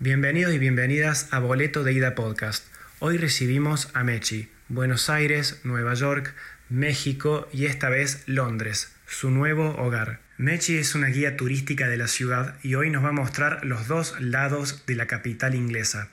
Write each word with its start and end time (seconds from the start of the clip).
Bienvenidos 0.00 0.54
y 0.54 0.58
bienvenidas 0.58 1.26
a 1.32 1.40
Boleto 1.40 1.82
de 1.82 1.92
Ida 1.92 2.14
Podcast. 2.14 2.64
Hoy 3.00 3.16
recibimos 3.16 3.90
a 3.94 4.04
Mechi, 4.04 4.48
Buenos 4.68 5.10
Aires, 5.10 5.60
Nueva 5.64 5.94
York, 5.94 6.36
México 6.68 7.48
y 7.52 7.66
esta 7.66 7.88
vez 7.88 8.22
Londres, 8.26 8.94
su 9.08 9.32
nuevo 9.32 9.70
hogar. 9.70 10.20
Mechi 10.36 10.78
es 10.78 10.94
una 10.94 11.08
guía 11.08 11.36
turística 11.36 11.88
de 11.88 11.96
la 11.96 12.06
ciudad 12.06 12.54
y 12.62 12.76
hoy 12.76 12.90
nos 12.90 13.02
va 13.02 13.08
a 13.08 13.12
mostrar 13.12 13.64
los 13.64 13.88
dos 13.88 14.14
lados 14.20 14.84
de 14.86 14.94
la 14.94 15.08
capital 15.08 15.56
inglesa, 15.56 16.10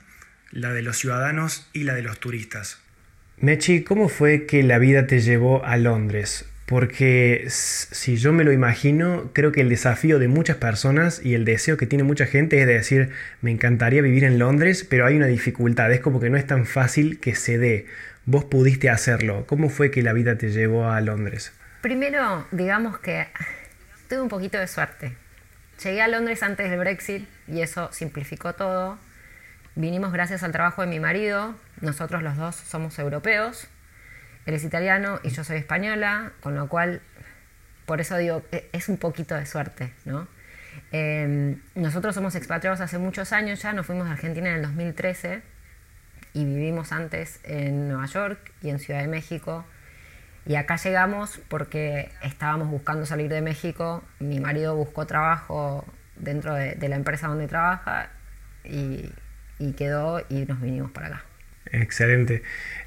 la 0.50 0.72
de 0.72 0.82
los 0.82 0.96
ciudadanos 0.96 1.68
y 1.72 1.84
la 1.84 1.94
de 1.94 2.02
los 2.02 2.18
turistas. 2.18 2.80
Mechi, 3.38 3.84
¿cómo 3.84 4.08
fue 4.08 4.46
que 4.46 4.64
la 4.64 4.78
vida 4.78 5.06
te 5.06 5.20
llevó 5.20 5.64
a 5.64 5.76
Londres? 5.76 6.44
Porque 6.66 7.44
si 7.48 8.16
yo 8.16 8.32
me 8.32 8.42
lo 8.42 8.52
imagino, 8.52 9.30
creo 9.32 9.52
que 9.52 9.60
el 9.60 9.68
desafío 9.68 10.18
de 10.18 10.26
muchas 10.26 10.56
personas 10.56 11.24
y 11.24 11.34
el 11.34 11.44
deseo 11.44 11.76
que 11.76 11.86
tiene 11.86 12.02
mucha 12.02 12.26
gente 12.26 12.60
es 12.60 12.66
de 12.66 12.74
decir, 12.74 13.10
me 13.40 13.52
encantaría 13.52 14.02
vivir 14.02 14.24
en 14.24 14.40
Londres, 14.40 14.84
pero 14.88 15.06
hay 15.06 15.14
una 15.14 15.26
dificultad, 15.26 15.92
es 15.92 16.00
como 16.00 16.18
que 16.18 16.28
no 16.28 16.36
es 16.36 16.44
tan 16.44 16.66
fácil 16.66 17.20
que 17.20 17.36
se 17.36 17.58
dé. 17.58 17.86
Vos 18.24 18.46
pudiste 18.46 18.90
hacerlo. 18.90 19.46
¿Cómo 19.46 19.68
fue 19.68 19.92
que 19.92 20.02
la 20.02 20.12
vida 20.12 20.38
te 20.38 20.50
llevó 20.50 20.88
a 20.88 21.00
Londres? 21.00 21.52
Primero, 21.82 22.44
digamos 22.50 22.98
que 22.98 23.28
tuve 24.08 24.20
un 24.20 24.28
poquito 24.28 24.58
de 24.58 24.66
suerte. 24.66 25.12
Llegué 25.84 26.02
a 26.02 26.08
Londres 26.08 26.42
antes 26.42 26.68
del 26.68 26.80
Brexit 26.80 27.28
y 27.46 27.60
eso 27.60 27.92
simplificó 27.92 28.54
todo. 28.54 28.98
Vinimos 29.76 30.12
gracias 30.12 30.42
al 30.42 30.50
trabajo 30.50 30.82
de 30.82 30.88
mi 30.88 30.98
marido. 30.98 31.54
Nosotros 31.80 32.24
los 32.24 32.36
dos 32.36 32.56
somos 32.56 32.98
europeos 32.98 33.68
él 34.46 34.54
es 34.54 34.64
italiano 34.64 35.18
y 35.22 35.30
yo 35.30 35.44
soy 35.44 35.58
española, 35.58 36.32
con 36.40 36.54
lo 36.54 36.68
cual, 36.68 37.02
por 37.84 38.00
eso 38.00 38.16
digo, 38.16 38.42
e, 38.52 38.68
es 38.72 38.88
un 38.88 38.96
poquito 38.96 39.34
de 39.34 39.44
suerte, 39.44 39.92
¿no? 40.04 40.28
Em, 40.92 41.60
nosotros 41.74 42.14
somos 42.14 42.34
expatriados 42.36 42.80
hace 42.80 42.98
muchos 42.98 43.32
años 43.32 43.60
ya, 43.60 43.72
nos 43.72 43.86
fuimos 43.86 44.06
a 44.08 44.12
Argentina 44.12 44.50
en 44.50 44.56
el 44.56 44.62
2013 44.62 45.42
y 46.32 46.44
vivimos 46.44 46.92
antes 46.92 47.40
en 47.42 47.88
Nueva 47.88 48.06
York 48.06 48.52
y 48.62 48.70
en 48.70 48.78
Ciudad 48.78 49.00
de 49.00 49.08
México. 49.08 49.64
Y 50.46 50.54
acá 50.54 50.76
llegamos 50.76 51.40
porque 51.48 52.12
estábamos 52.22 52.68
buscando 52.68 53.04
salir 53.04 53.28
de 53.28 53.40
México, 53.40 54.04
mi 54.20 54.38
marido 54.38 54.76
buscó 54.76 55.06
trabajo 55.06 55.84
dentro 56.14 56.54
de, 56.54 56.76
la 56.88 56.94
empresa 56.94 57.26
donde 57.26 57.48
trabaja 57.48 58.10
y, 58.62 59.10
y 59.58 59.72
quedó 59.72 60.22
y 60.28 60.44
nos 60.46 60.60
vinimos 60.60 60.92
para 60.92 61.08
acá. 61.08 61.24
Excelente. 61.72 62.42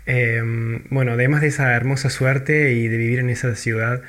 Em, 0.05 0.83
bueno, 0.89 1.13
además 1.13 1.41
de 1.41 1.47
esa 1.47 1.75
hermosa 1.75 2.09
suerte 2.09 2.73
y 2.73 2.88
de 2.88 2.97
vivir 2.97 3.19
en 3.19 3.30
esa 3.30 3.55
ciudad, 3.55 4.02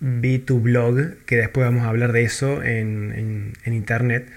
vi 0.00 0.38
tu 0.38 0.60
blog, 0.60 1.16
que 1.26 1.36
después 1.36 1.66
vamos 1.66 1.84
a 1.84 1.88
hablar 1.88 2.12
de 2.12 2.22
eso 2.22 2.62
en, 2.62 3.52
internet. 3.66 4.28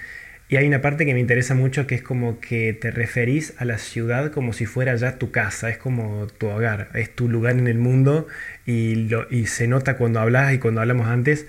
Y 0.50 0.58
hay 0.58 0.67
una 0.67 0.81
parte 0.81 1.06
que 1.06 1.14
me 1.14 1.20
interesa 1.20 1.56
mucho 1.56 1.88
que 1.88 1.95
es 1.95 2.03
como 2.03 2.40
que 2.40 2.73
te 2.73 2.92
referís 2.92 3.53
a 3.58 3.66
la 3.66 3.78
ciudad 3.78 4.31
como 4.31 4.53
si 4.53 4.66
fuera 4.66 4.95
ya 4.95 5.17
tu 5.17 5.31
casa, 5.31 5.70
es 5.70 5.78
como 5.78 6.28
tu 6.28 6.47
hogar, 6.47 6.90
es 6.94 7.09
tu 7.16 7.30
lugar 7.30 7.58
en 7.58 7.68
el 7.68 7.78
mundo 7.78 8.28
y, 8.66 9.09
y 9.31 9.47
se 9.47 9.68
nota 9.68 9.97
cuando 9.97 10.20
hablas 10.20 10.53
y 10.53 10.59
cuando 10.59 10.81
hablamos 10.81 11.08
antes. 11.08 11.47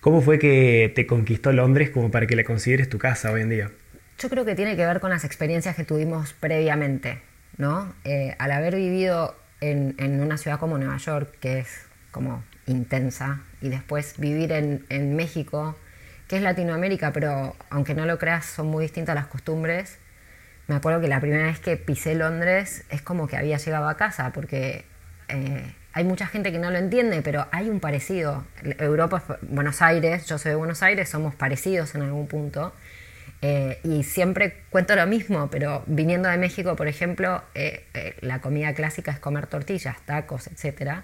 ¿Cómo 0.00 0.20
fue 0.22 0.38
que 0.40 0.92
te 0.94 1.06
conquistó 1.06 1.52
Londres 1.52 1.90
como 1.90 2.10
para 2.10 2.26
que 2.26 2.34
la 2.34 2.42
consideres 2.42 2.88
tu 2.88 2.98
casa 2.98 3.30
hoy 3.30 3.42
en 3.42 3.50
día? 3.50 3.70
Yo 4.18 4.28
creo 4.28 4.44
que 4.44 4.54
tiene 4.54 4.76
que 4.76 4.86
ver 4.86 4.98
con 4.98 5.10
las 5.10 5.24
experiencias 5.24 5.76
que 5.76 5.84
tuvimos 5.84 6.32
previamente. 6.32 7.18
¿No? 7.56 7.92
Eh, 8.04 8.34
al 8.38 8.52
haber 8.52 8.76
vivido 8.76 9.36
en, 9.60 10.20
una 10.20 10.36
ciudad 10.38 10.58
como 10.58 10.78
Nueva 10.78 10.96
York, 10.96 11.36
que 11.40 11.60
es 11.60 11.86
como 12.10 12.42
intensa, 12.66 13.40
y 13.60 13.68
después 13.68 14.14
vivir 14.18 14.52
en, 14.52 15.16
México, 15.16 15.76
que 16.28 16.36
es 16.36 16.42
Latinoamérica, 16.42 17.12
pero 17.12 17.56
aunque 17.70 17.94
no 17.94 18.06
lo 18.06 18.18
creas, 18.18 18.46
son 18.46 18.66
muy 18.66 18.84
distintas 18.84 19.14
las 19.14 19.26
costumbres. 19.26 19.98
Me 20.66 20.74
acuerdo 20.74 21.00
que 21.00 21.08
la 21.08 21.20
primera 21.20 21.44
vez 21.44 21.60
que 21.60 21.76
pisé 21.76 22.14
Londres 22.14 22.84
es 22.90 23.02
como 23.02 23.28
que 23.28 23.36
había 23.36 23.58
llegado 23.58 23.88
a 23.88 23.96
casa, 23.96 24.32
porque 24.32 24.84
eh, 25.28 25.74
hay 25.92 26.04
mucha 26.04 26.26
gente 26.26 26.52
que 26.52 26.58
no 26.58 26.70
lo 26.70 26.78
entiende, 26.78 27.22
pero 27.22 27.46
hay 27.52 27.68
un 27.68 27.80
parecido. 27.80 28.44
Europa, 28.78 29.22
Buenos 29.42 29.82
Aires, 29.82 30.26
yo 30.26 30.38
soy 30.38 30.50
de 30.50 30.56
Buenos 30.56 30.82
Aires, 30.82 31.08
somos 31.08 31.34
parecidos 31.34 31.94
en 31.94 32.02
algún 32.02 32.26
punto. 32.26 32.72
Eh, 33.44 33.80
y 33.82 34.04
siempre 34.04 34.54
cuento 34.70 34.94
lo 34.94 35.04
mismo, 35.08 35.50
pero 35.50 35.82
viniendo 35.86 36.28
de 36.28 36.38
México, 36.38 36.76
por 36.76 36.86
ejemplo, 36.86 37.42
eh, 37.54 37.84
eh, 37.92 38.14
la 38.20 38.40
comida 38.40 38.72
clásica 38.72 39.10
es 39.10 39.18
comer 39.18 39.48
tortillas, 39.48 39.96
tacos, 40.06 40.46
etc. 40.46 41.00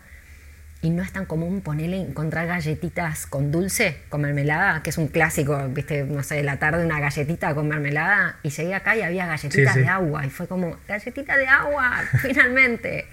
Y 0.81 0.91
no 0.91 1.03
es 1.03 1.13
tan 1.13 1.27
común 1.27 1.63
ponerle, 1.63 2.01
encontrar 2.01 2.47
galletitas 2.47 3.27
con 3.27 3.51
dulce, 3.51 3.97
con 4.09 4.21
mermelada, 4.21 4.85
que 4.85 4.91
es 4.91 4.99
un 4.99 5.09
clásico, 5.09 5.61
viste, 5.71 6.05
no 6.05 6.23
sé, 6.23 6.45
la 6.45 6.61
tarde 6.61 6.85
una 6.85 7.01
galletita 7.01 7.53
con 7.57 7.67
mermelada. 7.67 8.39
Y 8.45 8.51
llegué 8.51 8.73
acá 8.73 8.95
y 8.95 9.03
había 9.03 9.27
galletitas 9.27 9.75
de 9.75 9.89
agua. 9.89 10.25
Y 10.25 10.31
fue 10.31 10.47
como, 10.47 10.77
galletita 10.87 11.37
de 11.37 11.49
agua, 11.49 12.05
finalmente. 12.23 13.09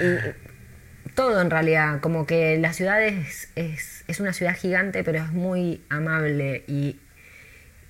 y 0.00 1.10
todo 1.14 1.40
en 1.40 1.50
realidad, 1.50 2.00
como 2.00 2.26
que 2.26 2.58
la 2.58 2.72
ciudad 2.72 3.00
es, 3.00 3.50
es, 3.54 4.02
es 4.08 4.18
una 4.18 4.32
ciudad 4.32 4.56
gigante, 4.56 5.04
pero 5.04 5.18
es 5.18 5.30
muy 5.30 5.84
amable 5.88 6.64
y 6.66 6.98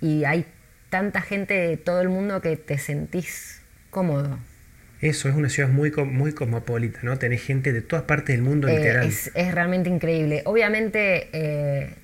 y 0.04 0.26
hay 0.26 0.44
tanta 0.90 1.22
gente 1.22 1.54
de 1.54 1.78
todo 1.78 2.02
el 2.02 2.10
mundo 2.10 2.42
que 2.42 2.58
te 2.58 2.76
sentís 2.76 3.62
cómodo. 3.88 4.38
Eso, 5.00 5.30
es 5.30 5.34
una 5.34 5.48
ciudad 5.48 5.70
muy, 5.70 5.90
muy 5.92 6.32
cosmopolita, 6.32 6.98
¿no? 7.02 7.16
Tenés 7.16 7.42
gente 7.42 7.72
de 7.72 7.80
todas 7.80 8.04
partes 8.04 8.36
del 8.36 8.42
mundo, 8.42 8.68
eh, 8.68 8.76
literal. 8.76 9.06
Es, 9.06 9.32
realmente 9.34 9.88
increíble. 9.88 10.42
Obviamente, 10.44 11.30
eh, 11.32 11.94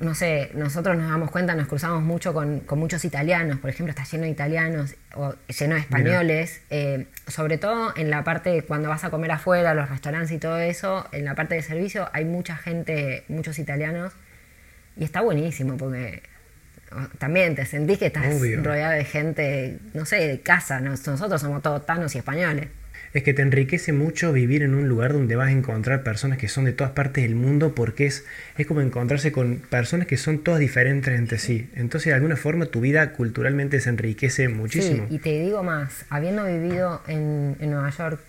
no 0.00 0.14
sé, 0.14 0.50
nosotros 0.52 0.98
nos 0.98 1.10
damos 1.10 1.30
cuenta, 1.30 1.54
nos 1.54 1.68
cruzamos 1.68 2.02
mucho 2.02 2.34
con, 2.34 2.64
muchos 2.76 3.02
italianos, 3.06 3.58
por 3.60 3.70
ejemplo, 3.70 3.90
está 3.90 4.04
lleno 4.04 4.24
de 4.24 4.30
italianos 4.30 4.94
o 5.14 5.34
lleno 5.58 5.76
de 5.76 5.80
españoles, 5.80 6.60
eh, 6.68 7.06
sobre 7.28 7.56
todo 7.56 7.94
en 7.96 8.10
la 8.10 8.24
parte, 8.24 8.62
cuando 8.62 8.90
vas 8.90 9.04
a 9.04 9.10
comer 9.10 9.30
afuera, 9.30 9.72
los 9.72 9.88
restaurantes 9.88 10.32
y 10.32 10.38
todo 10.38 10.58
eso, 10.58 11.08
en 11.12 11.24
la 11.24 11.34
parte 11.34 11.54
de 11.54 11.62
servicio 11.62 12.10
hay 12.12 12.26
mucha 12.26 12.56
gente, 12.56 13.24
muchos 13.28 13.58
italianos, 13.58 14.12
y 14.98 15.04
está 15.04 15.22
buenísimo 15.22 15.78
porque 15.78 16.22
también 17.18 17.54
te 17.54 17.64
sentís 17.66 17.98
que 17.98 18.06
estás 18.06 18.26
rodeado 18.62 18.92
de 18.92 19.04
gente, 19.04 19.78
no 19.94 20.04
sé, 20.04 20.16
de 20.16 20.40
casa. 20.40 20.80
Nosotros 20.80 21.40
somos 21.40 21.62
todos 21.62 21.86
tanos 21.86 22.14
y 22.14 22.18
españoles. 22.18 22.68
Es 23.12 23.24
que 23.24 23.34
te 23.34 23.42
enriquece 23.42 23.92
mucho 23.92 24.32
vivir 24.32 24.62
en 24.62 24.74
un 24.74 24.88
lugar 24.88 25.12
donde 25.12 25.34
vas 25.34 25.48
a 25.48 25.50
encontrar 25.50 26.04
personas 26.04 26.38
que 26.38 26.46
son 26.46 26.64
de 26.64 26.72
todas 26.72 26.92
partes 26.92 27.24
del 27.24 27.34
mundo 27.34 27.74
porque 27.74 28.06
es, 28.06 28.24
es 28.56 28.68
como 28.68 28.82
encontrarse 28.82 29.32
con 29.32 29.56
personas 29.56 30.06
que 30.06 30.16
son 30.16 30.44
todas 30.44 30.60
diferentes 30.60 31.18
entre 31.18 31.38
sí. 31.38 31.68
Entonces, 31.74 32.10
de 32.10 32.14
alguna 32.14 32.36
forma, 32.36 32.66
tu 32.66 32.80
vida 32.80 33.12
culturalmente 33.12 33.80
se 33.80 33.88
enriquece 33.88 34.48
muchísimo. 34.48 35.06
Sí, 35.08 35.16
y 35.16 35.18
te 35.18 35.40
digo 35.40 35.64
más, 35.64 36.04
habiendo 36.08 36.44
vivido 36.44 37.02
en, 37.08 37.56
Nueva 37.58 37.90
York, 37.90 38.20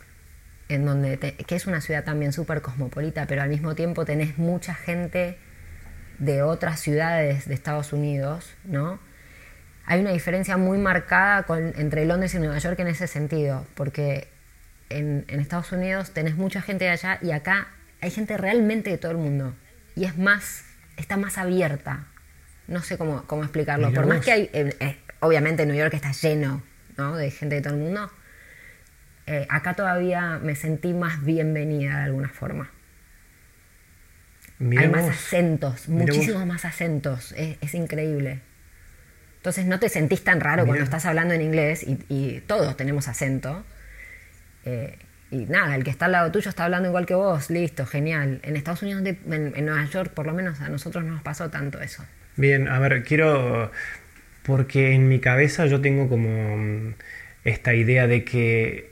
en 0.67 0.85
donde 0.85 1.19
que 1.19 1.55
es 1.55 1.67
una 1.67 1.81
ciudad 1.81 2.03
también 2.03 2.33
súper 2.33 2.61
cosmopolita, 2.61 3.27
pero 3.27 3.43
al 3.43 3.49
mismo 3.49 3.75
tiempo 3.75 4.03
tenés 4.03 4.39
mucha 4.39 4.73
gente 4.73 5.37
de 6.21 6.43
otras 6.43 6.79
ciudades 6.79 7.47
de 7.47 7.55
Estados 7.55 7.93
Unidos, 7.93 8.53
¿no? 8.63 8.99
Hay 9.85 9.99
una 9.99 10.11
diferencia 10.11 10.55
muy 10.55 10.77
marcada 10.77 11.43
entre 11.75 12.05
Londres 12.05 12.35
y 12.35 12.37
Nueva 12.37 12.59
York 12.59 12.79
en 12.79 12.87
ese 12.87 13.07
sentido, 13.07 13.65
porque 13.73 14.27
en, 14.89 15.25
Estados 15.27 15.71
Unidos 15.71 16.11
tenés 16.11 16.35
mucha 16.35 16.61
gente 16.61 16.85
de 16.85 16.91
allá 16.91 17.17
y 17.23 17.31
acá 17.31 17.69
hay 18.01 18.11
gente 18.11 18.37
realmente 18.37 18.91
de 18.91 18.99
todo 18.99 19.11
el 19.13 19.17
mundo. 19.17 19.55
Y 19.95 20.05
es 20.05 20.15
más, 20.15 20.63
está 20.95 21.17
más 21.17 21.39
abierta. 21.39 22.05
No 22.67 22.83
sé 22.83 22.99
cómo, 22.99 23.25
cómo 23.25 23.41
explicarlo. 23.41 23.91
Por 23.91 24.05
más 24.05 24.23
que 24.23 24.31
hay, 24.31 24.49
eh, 24.53 24.75
eh, 24.79 24.97
obviamente 25.21 25.65
New 25.65 25.75
York 25.75 25.95
está 25.95 26.11
lleno 26.11 26.61
¿no? 26.97 27.15
de 27.15 27.31
gente 27.31 27.55
de 27.55 27.61
todo 27.61 27.73
el 27.73 27.79
mundo, 27.79 28.11
eh, 29.25 29.47
acá 29.49 29.73
todavía 29.73 30.37
me 30.37 30.55
sentí 30.55 30.93
más 30.93 31.25
bienvenida 31.25 31.97
de 31.97 32.03
alguna 32.03 32.29
forma. 32.29 32.69
Hay 34.77 34.87
más 34.89 35.09
acentos, 35.09 35.89
muchísimos 35.89 36.45
más 36.45 36.65
acentos. 36.65 37.33
Es, 37.35 37.73
increíble. 37.73 38.39
Entonces 39.37 39.65
no 39.65 39.79
te 39.79 39.89
sentís 39.89 40.23
tan 40.23 40.39
raro 40.39 40.65
cuando 40.65 40.83
estás 40.83 41.05
hablando 41.05 41.33
en 41.33 41.41
inglés 41.41 41.85
y, 42.09 42.41
todos 42.45 42.77
tenemos 42.77 43.07
acento. 43.07 43.63
Eh, 44.65 44.99
y 45.31 45.45
nada, 45.45 45.75
el 45.75 45.83
que 45.83 45.89
está 45.89 46.05
al 46.05 46.11
lado 46.11 46.31
tuyo 46.31 46.49
está 46.49 46.65
hablando 46.65 46.89
igual 46.89 47.05
que 47.05 47.15
vos, 47.15 47.49
listo, 47.49 47.85
genial. 47.85 48.39
En 48.43 48.55
Estados 48.55 48.83
Unidos, 48.83 49.01
en, 49.05 49.65
Nueva 49.65 49.85
York, 49.85 50.11
por 50.13 50.27
lo 50.27 50.33
menos 50.33 50.61
a 50.61 50.69
nosotros 50.69 51.03
no 51.03 51.13
nos 51.13 51.23
pasó 51.23 51.49
tanto 51.49 51.81
eso. 51.81 52.05
Bien, 52.35 52.67
a 52.67 52.77
ver, 52.79 53.03
quiero, 53.03 53.71
porque 54.43 54.91
en 54.91 55.07
mi 55.07 55.19
cabeza 55.19 55.65
yo 55.65 55.81
tengo 55.81 56.07
como 56.07 56.93
esta 57.43 57.73
idea 57.73 58.07
de 58.07 58.23
que 58.23 58.90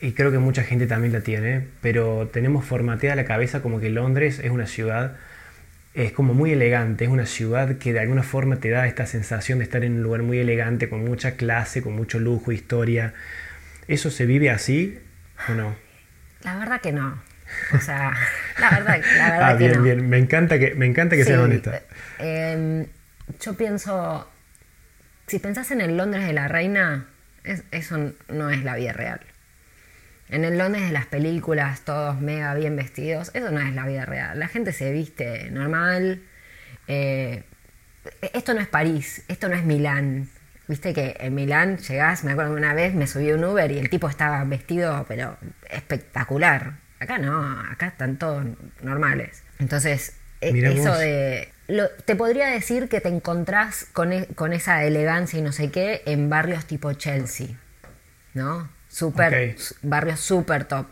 y 0.00 0.12
creo 0.12 0.30
que 0.30 0.38
mucha 0.38 0.62
gente 0.62 0.86
también 0.86 1.12
la 1.12 1.20
tiene, 1.20 1.66
pero 1.82 2.28
tenemos 2.32 2.64
formateada 2.64 3.16
la 3.16 3.24
cabeza 3.24 3.60
como 3.60 3.80
que 3.80 3.90
Londres 3.90 4.40
es 4.42 4.50
una 4.50 4.66
ciudad, 4.66 5.16
es 5.92 6.12
como 6.12 6.32
muy 6.32 6.52
elegante, 6.52 7.04
es 7.04 7.10
una 7.10 7.26
ciudad 7.26 7.76
que 7.76 7.92
de 7.92 8.00
alguna 8.00 8.22
forma 8.22 8.56
te 8.56 8.70
da 8.70 8.86
esta 8.86 9.06
sensación 9.06 9.58
de 9.58 9.64
estar 9.64 9.84
en 9.84 9.96
un 9.96 10.02
lugar 10.02 10.22
muy 10.22 10.38
elegante, 10.38 10.88
con 10.88 11.04
mucha 11.04 11.32
clase, 11.32 11.82
con 11.82 11.94
mucho 11.94 12.18
lujo, 12.18 12.52
historia. 12.52 13.12
¿Eso 13.88 14.10
se 14.10 14.24
vive 14.24 14.50
así 14.50 14.98
o 15.48 15.52
no? 15.52 15.76
La 16.42 16.56
verdad 16.56 16.80
que 16.80 16.92
no. 16.92 17.20
O 17.74 17.80
sea, 17.80 18.16
la 18.58 18.70
verdad, 18.70 19.00
la 19.18 19.30
verdad 19.30 19.50
ah, 19.50 19.58
que 19.58 19.68
bien, 19.68 19.82
bien. 19.82 20.08
Me 20.08 20.18
encanta 20.18 20.58
que, 20.58 20.74
me 20.74 20.86
encanta 20.86 21.16
que 21.16 21.24
seas 21.24 21.40
honesta. 21.40 21.82
Em, 22.18 22.86
yo 23.40 23.54
pienso, 23.54 24.30
si 25.26 25.40
pensás 25.40 25.70
en 25.72 25.80
el 25.82 25.96
Londres 25.96 26.24
de 26.26 26.32
la 26.32 26.48
reina, 26.48 27.06
eso 27.70 28.12
no 28.28 28.50
es 28.50 28.64
la 28.64 28.76
vida 28.76 28.92
real. 28.92 29.20
En 30.30 30.44
el 30.44 30.58
Londres 30.58 30.86
de 30.86 30.92
las 30.92 31.06
películas, 31.06 31.80
todos 31.80 32.20
mega 32.20 32.54
bien 32.54 32.76
vestidos, 32.76 33.30
eso 33.34 33.50
no 33.50 33.60
es 33.60 33.74
la 33.74 33.86
vida 33.86 34.06
real. 34.06 34.38
La 34.38 34.46
gente 34.46 34.72
se 34.72 34.92
viste 34.92 35.50
normal. 35.50 36.22
Eh, 36.86 37.44
esto 38.32 38.54
no 38.54 38.60
es 38.60 38.68
París, 38.68 39.24
esto 39.28 39.48
no 39.48 39.56
es 39.56 39.64
Milán. 39.64 40.28
Viste 40.68 40.94
que 40.94 41.16
en 41.18 41.34
Milán 41.34 41.78
llegás, 41.78 42.22
me 42.22 42.32
acuerdo 42.32 42.54
una 42.54 42.74
vez 42.74 42.94
me 42.94 43.08
subí 43.08 43.32
un 43.32 43.42
Uber 43.42 43.70
y 43.72 43.78
el 43.78 43.90
tipo 43.90 44.08
estaba 44.08 44.44
vestido, 44.44 45.04
pero 45.08 45.36
espectacular. 45.68 46.74
Acá 47.00 47.18
no, 47.18 47.60
acá 47.68 47.88
están 47.88 48.16
todos 48.16 48.46
normales. 48.82 49.42
Entonces, 49.58 50.16
e, 50.40 50.50
eso 50.50 50.96
de. 50.96 51.52
te 52.04 52.14
podría 52.14 52.46
decir 52.48 52.88
que 52.88 53.00
te 53.00 53.08
encontrás 53.08 53.86
con, 53.92 54.12
e, 54.12 54.26
con, 54.26 54.52
esa 54.52 54.84
elegancia 54.84 55.40
y 55.40 55.42
no 55.42 55.50
sé 55.50 55.72
qué 55.72 56.02
en 56.06 56.30
barrios 56.30 56.66
tipo 56.66 56.92
Chelsea, 56.92 57.48
¿no? 58.34 58.68
Super, 58.90 59.54
barrios 59.82 60.20
super 60.20 60.64
top. 60.64 60.86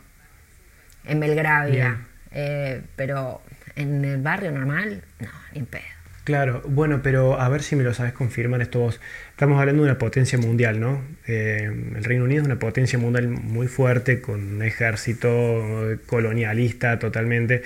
En 1.05 1.21
Belgravia. 1.21 2.07
Eh, 2.31 2.83
pero 2.97 3.43
en 3.75 4.05
el 4.05 4.23
barrio 4.23 4.53
normal, 4.53 5.03
no, 5.19 5.29
ni 5.53 5.63
pedo. 5.63 5.83
Claro, 6.25 6.63
bueno, 6.67 7.01
pero 7.03 7.41
a 7.41 7.49
ver 7.49 7.63
si 7.63 7.75
me 7.75 7.83
lo 7.83 7.95
sabes 7.95 8.13
confirmar 8.13 8.61
esto 8.61 8.81
vos. 8.81 9.01
Estamos 9.31 9.59
hablando 9.59 9.83
de 9.83 9.91
una 9.91 9.99
potencia 9.99 10.39
mundial, 10.39 10.79
¿no? 10.79 11.03
Eh, 11.27 11.71
el 11.97 12.05
Reino 12.05 12.25
Unido 12.25 12.43
es 12.43 12.47
una 12.47 12.59
potencia 12.59 12.99
mundial 12.99 13.29
muy 13.29 13.67
fuerte, 13.67 14.21
con 14.21 14.57
un 14.57 14.63
ejército 14.63 15.99
colonialista 16.07 16.99
totalmente. 16.99 17.63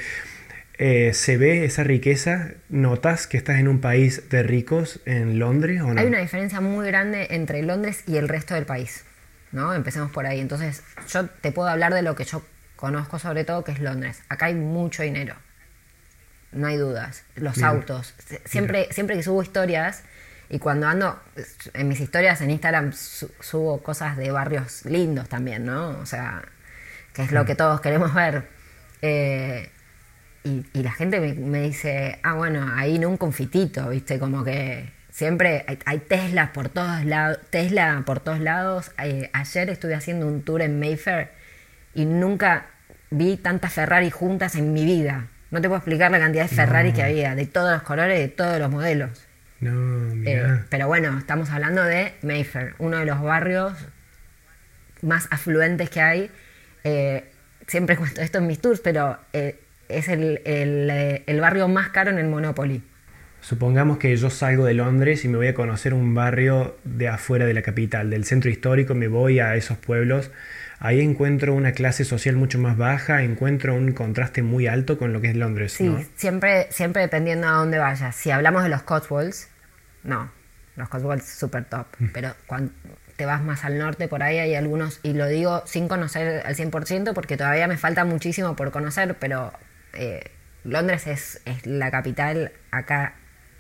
Eh, 0.78 1.12
¿Se 1.12 1.36
ve 1.36 1.64
esa 1.64 1.82
riqueza? 1.84 2.52
¿Notas 2.68 3.26
que 3.26 3.36
estás 3.36 3.58
en 3.58 3.68
un 3.68 3.80
país 3.80 4.28
de 4.30 4.42
ricos 4.44 5.00
en 5.06 5.38
Londres 5.38 5.82
o 5.82 5.92
no? 5.92 6.00
Hay 6.00 6.06
una 6.06 6.20
diferencia 6.20 6.60
muy 6.60 6.86
grande 6.86 7.26
entre 7.30 7.62
Londres 7.62 8.04
y 8.06 8.16
el 8.16 8.28
resto 8.28 8.54
del 8.54 8.64
país, 8.64 9.04
¿no? 9.52 9.74
Empecemos 9.74 10.10
por 10.10 10.26
ahí. 10.26 10.40
Entonces, 10.40 10.82
yo 11.08 11.26
te 11.26 11.52
puedo 11.52 11.68
hablar 11.68 11.94
de 11.94 12.02
lo 12.02 12.14
que 12.14 12.24
yo 12.24 12.42
conozco 12.76 13.18
sobre 13.18 13.44
todo, 13.44 13.64
que 13.64 13.72
es 13.72 13.80
Londres. 13.80 14.22
Acá 14.28 14.46
hay 14.46 14.54
mucho 14.54 15.02
dinero 15.02 15.36
no 16.52 16.66
hay 16.66 16.76
dudas. 16.76 17.24
Los 17.34 17.62
autos. 17.62 18.14
Siempre, 18.44 18.88
siempre 18.92 19.16
que 19.16 19.22
subo 19.22 19.42
historias, 19.42 20.04
y 20.48 20.58
cuando 20.58 20.86
ando, 20.86 21.18
en 21.72 21.88
mis 21.88 22.00
historias 22.00 22.40
en 22.42 22.50
Instagram 22.50 22.92
subo 22.92 23.82
cosas 23.82 24.16
de 24.16 24.30
barrios 24.30 24.84
lindos 24.84 25.28
también, 25.28 25.64
¿no? 25.64 25.98
O 25.98 26.06
sea, 26.06 26.42
que 27.14 27.22
es 27.22 27.32
lo 27.32 27.44
que 27.46 27.54
todos 27.54 27.80
queremos 27.80 28.14
ver. 28.14 28.48
Eh, 29.00 29.70
y, 30.44 30.82
la 30.82 30.92
gente 30.92 31.20
me, 31.20 31.62
dice, 31.62 32.18
ah, 32.22 32.34
bueno, 32.34 32.70
ahí 32.74 32.98
nunca 32.98 33.24
un 33.24 33.32
fitito, 33.32 33.88
¿viste? 33.88 34.18
Como 34.18 34.44
que 34.44 34.92
siempre 35.12 35.64
hay, 35.84 35.98
Tesla 35.98 36.52
por 36.52 36.68
todos 36.68 37.04
lados. 37.04 37.38
Tesla 37.50 38.02
por 38.04 38.18
todos 38.18 38.40
lados. 38.40 38.90
Eh, 38.98 39.30
ayer 39.32 39.70
estuve 39.70 39.94
haciendo 39.94 40.26
un 40.26 40.42
tour 40.42 40.62
en 40.62 40.80
Mayfair 40.80 41.28
y 41.94 42.04
nunca 42.06 42.66
vi 43.10 43.36
tantas 43.36 43.72
Ferrari 43.72 44.10
juntas 44.10 44.56
en 44.56 44.72
mi 44.72 44.84
vida. 44.84 45.28
No 45.52 45.60
te 45.60 45.68
puedo 45.68 45.78
explicar 45.78 46.10
la 46.10 46.18
cantidad 46.18 46.48
de 46.48 46.56
Ferrari 46.56 46.92
que 46.92 47.02
había, 47.02 47.34
de 47.34 47.46
todos 47.46 47.70
los 47.72 47.82
colores, 47.82 48.18
de 48.18 48.28
todos 48.28 48.58
los 48.58 48.70
modelos. 48.70 49.28
No, 49.60 49.70
mira. 50.14 50.56
Eh, 50.56 50.64
pero 50.70 50.88
bueno, 50.88 51.16
estamos 51.18 51.50
hablando 51.50 51.84
de 51.84 52.14
Mayfair, 52.22 52.74
uno 52.78 52.96
de 52.96 53.04
los 53.04 53.20
barrios 53.20 53.74
más 55.02 55.28
afluentes 55.30 55.90
que 55.90 56.00
hay. 56.00 56.30
Eh, 56.84 57.30
siempre 57.66 57.96
cuento 57.96 58.22
esto 58.22 58.38
en 58.38 58.46
mis 58.46 58.60
tours, 58.60 58.80
pero 58.80 59.18
eh, 59.32 59.60
es 59.88 60.08
el, 60.08 60.40
el, 60.46 61.40
barrio 61.40 61.68
más 61.68 61.90
caro 61.90 62.10
en 62.10 62.18
el 62.18 62.28
Monopoly. 62.28 62.82
Supongamos 63.42 63.98
que 63.98 64.16
yo 64.16 64.30
salgo 64.30 64.64
de 64.64 64.72
Londres 64.72 65.24
y 65.24 65.28
me 65.28 65.36
voy 65.36 65.48
a 65.48 65.54
conocer 65.54 65.92
un 65.92 66.14
barrio 66.14 66.78
de 66.84 67.08
afuera 67.08 67.44
de 67.44 67.52
la 67.52 67.62
capital, 67.62 68.08
del 68.08 68.24
centro 68.24 68.50
histórico, 68.50 68.94
me 68.94 69.08
voy 69.08 69.40
a 69.40 69.54
esos 69.56 69.76
pueblos 69.76 70.30
ahí 70.82 71.00
encuentro 71.00 71.54
una 71.54 71.72
clase 71.72 72.04
social 72.04 72.34
mucho 72.34 72.58
más 72.58 72.76
baja, 72.76 73.22
encuentro 73.22 73.74
un 73.74 73.92
contraste 73.92 74.42
muy 74.42 74.66
alto 74.66 74.98
con 74.98 75.12
lo 75.12 75.20
que 75.20 75.30
es 75.30 75.36
Londres. 75.36 75.74
Sí, 75.74 75.94
siempre, 76.16 76.66
siempre 76.70 77.02
dependiendo 77.02 77.46
a 77.46 77.52
dónde 77.52 77.78
vayas. 77.78 78.16
Si 78.16 78.32
hablamos 78.32 78.64
de 78.64 78.68
los 78.68 78.82
Cotswolds, 78.82 79.48
no, 80.02 80.30
los 80.74 80.88
Cotswolds 80.88 81.24
super 81.24 81.64
top, 81.64 81.86
mm. 82.00 82.06
pero 82.12 82.34
cuando 82.48 82.72
te 83.14 83.26
vas 83.26 83.42
más 83.42 83.64
al 83.64 83.78
norte, 83.78 84.08
por 84.08 84.24
ahí 84.24 84.38
hay 84.38 84.56
algunos, 84.56 84.98
y 85.04 85.12
lo 85.12 85.28
digo 85.28 85.62
sin 85.66 85.86
conocer 85.86 86.44
al 86.44 86.56
100% 86.56 87.12
porque 87.14 87.36
todavía 87.36 87.68
me 87.68 87.76
falta 87.76 88.04
muchísimo 88.04 88.56
por 88.56 88.72
conocer, 88.72 89.14
pero 89.20 89.52
eh, 89.92 90.32
Londres 90.64 91.06
es, 91.06 91.40
es, 91.44 91.64
la 91.64 91.92
capital, 91.92 92.50
acá 92.72 93.14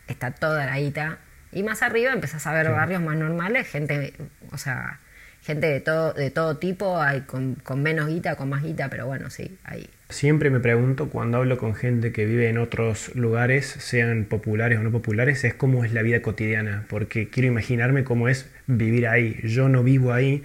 está 0.08 0.32
toda 0.32 0.66
la 0.66 0.78
guita, 0.78 1.18
y 1.52 1.62
más 1.62 1.82
arriba 1.82 2.12
empezás 2.12 2.46
a 2.46 2.52
ver 2.52 2.70
barrios 2.70 3.02
más 3.02 3.16
normales, 3.16 3.68
gente, 3.68 4.14
o 4.50 4.58
sea 4.58 5.00
gente 5.42 5.66
de 5.66 5.80
todo, 5.80 6.12
de 6.12 6.30
todo 6.30 6.56
tipo, 6.58 7.00
hay 7.00 7.22
con, 7.22 7.56
menos 7.82 8.08
guita, 8.08 8.36
con 8.36 8.48
más 8.48 8.62
guita, 8.62 8.88
pero 8.88 9.06
bueno, 9.06 9.28
sí, 9.28 9.58
hay. 9.64 9.88
Siempre 10.08 10.50
me 10.50 10.60
pregunto 10.60 11.08
cuando 11.08 11.38
hablo 11.38 11.58
con 11.58 11.74
gente 11.74 12.12
que 12.12 12.26
vive 12.26 12.48
en 12.48 12.58
otros 12.58 13.14
lugares, 13.16 13.66
sean 13.66 14.24
populares 14.24 14.78
o 14.78 14.82
no 14.82 14.92
populares, 14.92 15.42
es 15.44 15.54
cómo 15.54 15.84
es 15.84 15.92
la 15.92 16.02
vida 16.02 16.22
cotidiana, 16.22 16.84
porque 16.88 17.28
quiero 17.28 17.48
imaginarme 17.48 18.04
cómo 18.04 18.28
es 18.28 18.48
vivir 18.66 19.08
ahí. 19.08 19.40
Yo 19.42 19.68
no 19.68 19.82
vivo 19.82 20.12
ahí, 20.12 20.44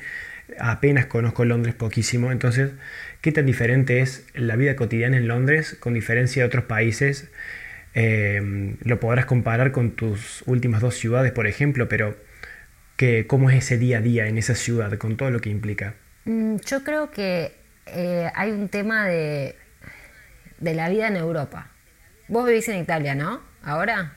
apenas 0.59 1.05
conozco 1.05 1.45
Londres 1.45 1.75
poquísimo, 1.75 2.31
entonces, 2.31 2.71
¿qué 3.21 3.31
tan 3.31 3.45
diferente 3.45 3.99
es 3.99 4.25
la 4.33 4.55
vida 4.55 4.75
cotidiana 4.75 5.17
en 5.17 5.27
Londres 5.27 5.77
con 5.79 5.93
diferencia 5.93 6.41
de 6.41 6.47
otros 6.47 6.63
países? 6.63 7.29
Eh, 7.99 8.75
lo 8.83 8.99
podrás 8.99 9.25
comparar 9.25 9.71
con 9.71 9.95
tus 9.95 10.43
últimas 10.45 10.81
dos 10.81 10.93
ciudades, 10.93 11.31
por 11.31 11.47
ejemplo, 11.47 11.89
pero 11.89 12.15
que, 12.95 13.25
cómo 13.25 13.49
es 13.49 13.57
ese 13.57 13.79
día 13.79 13.97
a 13.97 14.01
día 14.01 14.27
en 14.27 14.37
esa 14.37 14.53
ciudad, 14.53 14.95
con 14.99 15.17
todo 15.17 15.31
lo 15.31 15.39
que 15.39 15.49
implica. 15.49 15.95
Mm, 16.25 16.57
yo 16.57 16.83
creo 16.83 17.09
que 17.09 17.55
eh, 17.87 18.29
hay 18.35 18.51
un 18.51 18.69
tema 18.69 19.07
de, 19.07 19.55
de 20.59 20.75
la 20.75 20.89
vida 20.89 21.07
en 21.07 21.15
Europa. 21.15 21.71
Vos 22.27 22.45
vivís 22.45 22.69
en 22.69 22.77
Italia, 22.77 23.15
¿no? 23.15 23.41
Ahora. 23.63 24.13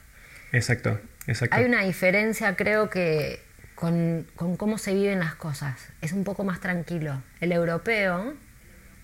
Exacto, 0.53 1.01
exacto. 1.27 1.57
Hay 1.57 1.65
una 1.65 1.83
diferencia, 1.83 2.57
creo 2.57 2.91
que, 2.91 3.41
con, 3.75 4.27
con 4.37 4.59
cómo 4.59 4.77
se 4.77 4.93
viven 4.93 5.21
las 5.21 5.37
cosas. 5.37 5.89
Es 6.03 6.13
un 6.13 6.25
poco 6.25 6.45
más 6.45 6.61
tranquilo. 6.61 7.23
El 7.41 7.53
europeo 7.53 8.35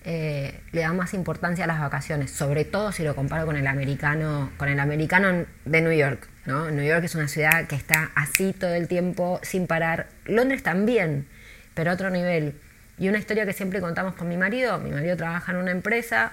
eh, 0.03 0.59
le 0.71 0.81
da 0.81 0.93
más 0.93 1.13
importancia 1.13 1.65
a 1.65 1.67
las 1.67 1.79
vacaciones, 1.79 2.31
sobre 2.31 2.65
todo 2.65 2.91
si 2.91 3.03
lo 3.03 3.15
comparo 3.15 3.45
con 3.45 3.57
el 3.57 3.67
americano, 3.67 4.51
con 4.57 4.69
el 4.69 4.79
americano 4.79 5.45
de 5.65 5.81
New 5.81 5.91
York. 5.91 6.27
¿no? 6.45 6.71
New 6.71 6.85
York 6.85 7.03
es 7.03 7.15
una 7.15 7.27
ciudad 7.27 7.67
que 7.67 7.75
está 7.75 8.11
así 8.15 8.53
todo 8.53 8.73
el 8.73 8.87
tiempo, 8.87 9.39
sin 9.43 9.67
parar. 9.67 10.07
Londres 10.25 10.63
también, 10.63 11.27
pero 11.73 11.91
a 11.91 11.93
otro 11.93 12.09
nivel. 12.09 12.55
Y 12.97 13.09
una 13.09 13.17
historia 13.17 13.45
que 13.45 13.53
siempre 13.53 13.81
contamos 13.81 14.15
con 14.15 14.27
mi 14.27 14.37
marido, 14.37 14.79
mi 14.79 14.91
marido 14.91 15.17
trabaja 15.17 15.51
en 15.51 15.57
una 15.57 15.71
empresa, 15.71 16.31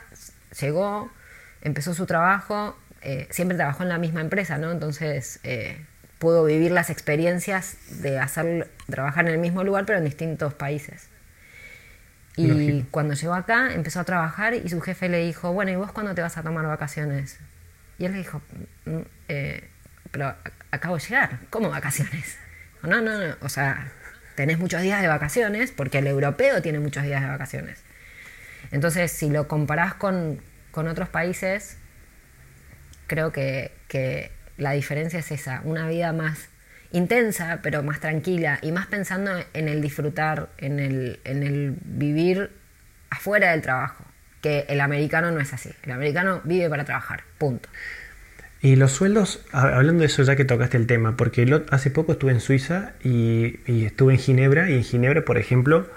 llegó, 0.60 1.10
empezó 1.60 1.94
su 1.94 2.06
trabajo, 2.06 2.78
eh, 3.02 3.26
siempre 3.30 3.56
trabajó 3.56 3.82
en 3.82 3.90
la 3.90 3.98
misma 3.98 4.20
empresa, 4.20 4.56
¿no? 4.56 4.70
Entonces 4.70 5.40
eh, 5.42 5.84
pudo 6.18 6.44
vivir 6.44 6.70
las 6.70 6.90
experiencias 6.90 7.76
de 8.00 8.18
hacer, 8.18 8.70
trabajar 8.88 9.26
en 9.26 9.32
el 9.32 9.38
mismo 9.38 9.62
lugar, 9.62 9.84
pero 9.84 9.98
en 9.98 10.04
distintos 10.04 10.54
países. 10.54 11.08
Y 12.36 12.82
cuando 12.90 13.14
llegó 13.14 13.34
acá, 13.34 13.72
empezó 13.72 14.00
a 14.00 14.04
trabajar 14.04 14.54
y 14.54 14.68
su 14.68 14.80
jefe 14.80 15.08
le 15.08 15.24
dijo, 15.24 15.52
bueno, 15.52 15.70
¿y 15.70 15.76
vos 15.76 15.92
cuándo 15.92 16.14
te 16.14 16.22
vas 16.22 16.36
a 16.36 16.42
tomar 16.42 16.66
vacaciones? 16.66 17.38
Y 17.98 18.06
él 18.06 18.12
le 18.12 18.18
dijo, 18.18 18.42
mm, 18.86 18.98
eh, 19.28 19.68
pero 20.10 20.34
acabo 20.70 20.96
de 20.96 21.02
llegar, 21.02 21.38
¿cómo 21.50 21.70
vacaciones? 21.70 22.38
No, 22.82 23.00
no, 23.00 23.18
no, 23.18 23.34
o 23.40 23.48
sea, 23.48 23.90
tenés 24.34 24.58
muchos 24.58 24.82
días 24.82 25.00
de 25.00 25.08
vacaciones 25.08 25.70
porque 25.70 25.98
el 25.98 26.06
europeo 26.06 26.60
tiene 26.60 26.80
muchos 26.80 27.04
días 27.04 27.22
de 27.22 27.28
vacaciones. 27.28 27.78
Entonces, 28.72 29.10
si 29.10 29.30
lo 29.30 29.48
comparás 29.48 29.94
con, 29.94 30.42
con 30.70 30.88
otros 30.88 31.08
países, 31.08 31.78
creo 33.06 33.32
que, 33.32 33.72
que 33.88 34.32
la 34.56 34.72
diferencia 34.72 35.20
es 35.20 35.30
esa, 35.30 35.60
una 35.64 35.88
vida 35.88 36.12
más 36.12 36.48
intensa, 36.94 37.58
pero 37.62 37.82
más 37.82 38.00
tranquila 38.00 38.58
y 38.62 38.72
más 38.72 38.86
pensando 38.86 39.32
en 39.52 39.68
el 39.68 39.82
disfrutar, 39.82 40.48
en 40.58 40.78
el, 40.78 41.20
en 41.24 41.42
el 41.42 41.76
vivir 41.84 42.50
afuera 43.10 43.50
del 43.50 43.62
trabajo, 43.62 44.04
que 44.40 44.64
el 44.68 44.80
americano 44.80 45.30
no 45.32 45.40
es 45.40 45.52
así. 45.52 45.70
El 45.82 45.92
americano 45.92 46.40
vive 46.44 46.70
para 46.70 46.84
trabajar, 46.84 47.24
punto. 47.36 47.68
Y 48.60 48.76
los 48.76 48.92
sueldos, 48.92 49.44
hablando 49.52 50.00
de 50.00 50.06
eso 50.06 50.22
ya 50.22 50.36
que 50.36 50.44
tocaste 50.44 50.76
el 50.76 50.86
tema, 50.86 51.16
porque 51.16 51.62
hace 51.70 51.90
poco 51.90 52.12
estuve 52.12 52.32
en 52.32 52.40
Suiza 52.40 52.92
y, 53.02 53.58
y, 53.66 53.84
estuve 53.84 54.14
en 54.14 54.18
Ginebra, 54.18 54.70
y 54.70 54.74
en 54.74 54.84
Ginebra, 54.84 55.24
por 55.24 55.36
ejemplo, 55.36 55.90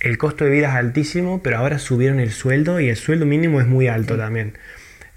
el 0.00 0.18
costo 0.18 0.44
de 0.44 0.50
vida 0.50 0.68
es 0.68 0.74
altísimo, 0.74 1.42
pero 1.42 1.58
ahora 1.58 1.78
subieron 1.78 2.20
el 2.20 2.30
sueldo 2.30 2.80
y 2.80 2.88
el 2.88 2.96
sueldo 2.96 3.26
mínimo 3.26 3.60
es 3.60 3.66
muy 3.66 3.88
alto 3.88 4.16
también. 4.16 4.54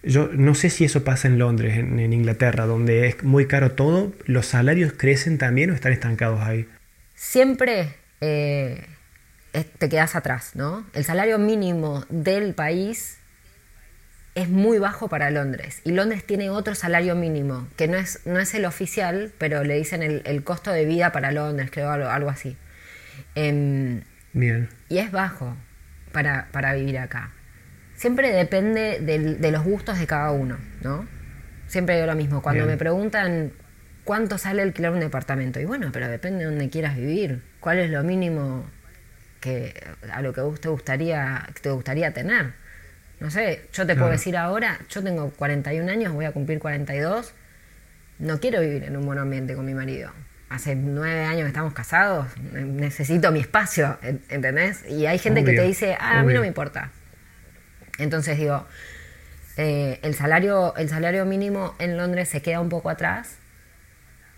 Yo 0.06 0.30
no 0.32 0.54
sé 0.54 0.70
si 0.70 0.86
eso 0.86 1.04
pasa 1.04 1.28
en 1.28 1.40
Londres, 1.40 1.78
en, 1.78 2.14
Inglaterra, 2.14 2.66
donde 2.66 3.08
es 3.08 3.24
muy 3.24 3.48
caro 3.48 3.72
todo. 3.72 4.14
¿Los 4.26 4.46
salarios 4.46 4.94
crecen 4.94 5.38
también 5.38 5.72
o 5.72 5.74
están 5.74 5.94
estancados 5.94 6.42
ahí? 6.42 6.68
Siempre 7.16 7.96
eh, 8.22 8.86
te 9.80 9.90
quedas 9.90 10.16
atrás, 10.16 10.52
¿no? 10.54 10.86
El 10.94 11.04
salario 11.06 11.40
mínimo 11.40 12.06
del 12.10 12.54
país 12.54 13.18
es 14.36 14.50
muy 14.50 14.78
bajo 14.78 15.08
para 15.08 15.32
Londres. 15.32 15.82
Y 15.86 15.92
Londres 15.92 16.24
tiene 16.26 16.50
otro 16.50 16.76
salario 16.76 17.16
mínimo, 17.16 17.68
que 17.78 17.88
no 17.88 17.98
es, 17.98 18.20
no 18.26 18.40
es 18.40 18.54
el 18.54 18.66
oficial, 18.66 19.32
pero 19.38 19.64
le 19.64 19.76
dicen 19.76 20.04
el, 20.04 20.44
costo 20.44 20.72
de 20.72 20.86
vida 20.86 21.12
para 21.14 21.32
Londres, 21.32 21.70
creo, 21.72 21.90
algo, 21.90 22.10
algo 22.10 22.30
así. 22.30 22.58
Em, 23.34 24.02
Bien. 24.34 24.70
Y 24.90 24.98
es 25.00 25.12
bajo 25.12 25.56
para, 26.12 26.50
para 26.52 26.74
vivir 26.74 27.00
acá. 27.00 27.32
Siempre 27.96 28.32
depende 28.32 29.00
de 29.00 29.52
los 29.52 29.64
gustos 29.64 30.00
de 30.00 30.08
cada 30.08 30.32
uno, 30.32 30.58
¿no? 30.82 31.08
Siempre 31.68 31.96
digo 31.96 32.08
lo 32.08 32.16
mismo. 32.16 32.42
Cuando 32.42 32.66
me 32.66 32.78
preguntan 32.78 33.52
cuánto 34.04 34.38
sale 34.38 34.62
alquilar 34.62 34.92
un 34.92 35.00
departamento, 35.00 35.60
y 35.60 35.66
bueno, 35.66 35.90
pero 35.92 36.08
depende 36.08 36.40
de 36.40 36.52
dónde 36.52 36.70
quieras 36.70 36.96
vivir. 36.96 37.42
¿Cuál 37.60 37.80
es 37.80 37.90
lo 37.90 38.04
mínimo 38.04 38.66
que 39.40 39.74
a 40.12 40.22
lo 40.22 40.34
que 40.34 40.42
te 40.60 40.70
gustaría, 40.70 41.48
te 41.62 41.72
gustaría 41.72 42.14
tener? 42.14 42.54
No 43.20 43.32
sé, 43.32 43.70
yo 43.74 43.88
te 43.88 43.96
puedo 43.96 44.12
decir 44.12 44.36
ahora, 44.36 44.78
yo 44.90 45.02
tengo 45.02 45.30
41 45.32 45.90
años, 45.90 46.14
voy 46.14 46.26
a 46.26 46.32
cumplir 46.32 46.60
42, 46.60 47.34
no 48.20 48.40
quiero 48.40 48.60
vivir 48.62 48.84
en 48.84 48.98
un 48.98 49.06
buen 49.06 49.20
ambiente 49.20 49.56
con 49.56 49.66
mi 49.66 49.74
marido. 49.74 50.12
Hace 50.50 50.76
nueve 50.76 51.24
años 51.24 51.44
que 51.44 51.48
estamos 51.48 51.74
casados, 51.74 52.28
necesito 52.52 53.32
mi 53.32 53.40
espacio, 53.40 53.98
¿entendés? 54.30 54.84
Y 54.88 55.06
hay 55.06 55.18
gente 55.18 55.44
que 55.44 55.54
te 55.54 55.64
dice, 55.64 55.98
ah, 56.00 56.20
a 56.20 56.24
mí 56.24 56.34
no 56.34 56.42
me 56.42 56.48
importa. 56.48 56.92
Entonces 57.98 58.38
digo, 58.38 58.66
eh, 59.58 60.00
el, 60.02 60.16
salario, 60.16 60.76
el 60.76 60.90
salario 60.90 61.26
mínimo 61.26 61.76
en 61.80 61.98
Londres 61.98 62.30
se 62.30 62.42
queda 62.42 62.60
un 62.60 62.70
poco 62.70 62.90
atrás. 62.90 63.38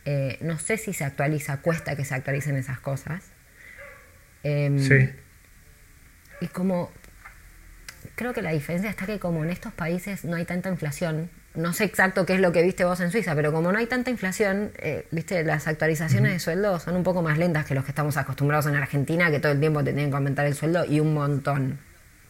Eh, 0.05 0.37
no 0.41 0.57
sé 0.59 0.77
si 0.77 0.93
se 0.93 1.03
actualiza, 1.03 1.57
cuesta 1.61 1.95
que 1.95 2.05
se 2.05 2.15
actualicen 2.15 2.55
esas 2.55 2.79
cosas. 2.79 3.23
Em, 4.43 4.79
sí. 4.79 5.09
Y 6.39 6.47
como 6.47 6.91
creo 8.15 8.33
que 8.33 8.41
la 8.41 8.51
diferencia 8.51 8.89
está 8.89 9.05
que 9.05 9.19
como 9.19 9.43
en 9.43 9.49
estos 9.49 9.73
países 9.73 10.23
no 10.23 10.35
hay 10.35 10.45
tanta 10.45 10.69
inflación, 10.69 11.29
no 11.55 11.73
sé 11.73 11.83
exacto 11.85 12.25
qué 12.25 12.35
es 12.35 12.39
lo 12.39 12.51
que 12.51 12.61
viste 12.61 12.85
vos 12.85 12.99
en 12.99 13.11
Suiza, 13.11 13.35
pero 13.35 13.51
como 13.51 13.71
no 13.71 13.79
hay 13.79 13.87
tanta 13.87 14.11
inflación, 14.11 14.71
eh, 14.77 15.07
viste, 15.11 15.43
las 15.43 15.67
actualizaciones 15.67 16.31
de 16.31 16.39
sueldo 16.39 16.79
son 16.79 16.95
un 16.95 17.03
poco 17.03 17.21
más 17.21 17.37
lentas 17.37 17.65
que 17.65 17.73
los 17.73 17.83
que 17.83 17.91
estamos 17.91 18.15
acostumbrados 18.17 18.67
en 18.67 18.75
Argentina, 18.75 19.31
que 19.31 19.39
todo 19.39 19.51
el 19.51 19.59
tiempo 19.59 19.83
te 19.83 19.91
tienen 19.91 20.11
que 20.11 20.15
aumentar 20.15 20.45
el 20.45 20.53
sueldo 20.53 20.85
y 20.85 20.99
un 20.99 21.13
montón. 21.13 21.79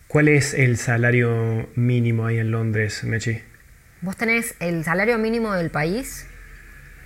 ¿Cuál 0.08 0.30
es 0.30 0.54
el 0.54 0.78
salario 0.78 1.70
mínimo 1.76 2.26
ahí 2.26 2.38
en 2.38 2.50
Londres, 2.50 3.04
Mechi? 3.04 3.42
Vos 4.00 4.16
tenés 4.16 4.56
el 4.62 4.86
salario 4.86 5.18
mínimo 5.18 5.54
del 5.54 5.70
país, 5.70 6.26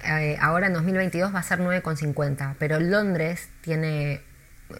eh, 0.06 0.38
ahora 0.40 0.68
en 0.68 0.74
2022 0.74 1.34
va 1.34 1.40
a 1.40 1.44
ser 1.44 1.60
9,50, 1.60 2.56
pero 2.60 2.80
Londres 2.80 3.50
tiene 3.62 4.22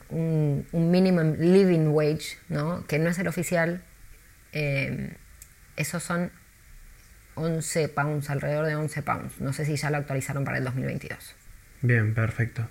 un, 0.10 0.68
minimum 0.72 1.36
living 1.40 1.88
wage, 1.88 2.38
¿no? 2.48 2.86
que 2.86 3.00
no 3.00 3.10
es 3.10 3.18
el 3.18 3.28
oficial, 3.28 3.82
eh, 4.52 5.16
esos 5.76 6.04
son 6.04 6.32
11 7.34 7.90
pounds, 7.90 8.30
alrededor 8.30 8.68
de 8.68 8.76
11 8.76 9.02
pounds. 9.02 9.42
No 9.42 9.52
sé 9.52 9.66
si 9.66 9.78
ya 9.78 9.90
lo 9.90 9.98
actualizaron 9.98 10.46
para 10.46 10.60
el 10.60 10.64
2022. 10.64 11.36
Bien, 11.82 12.14
perfecto. 12.14 12.68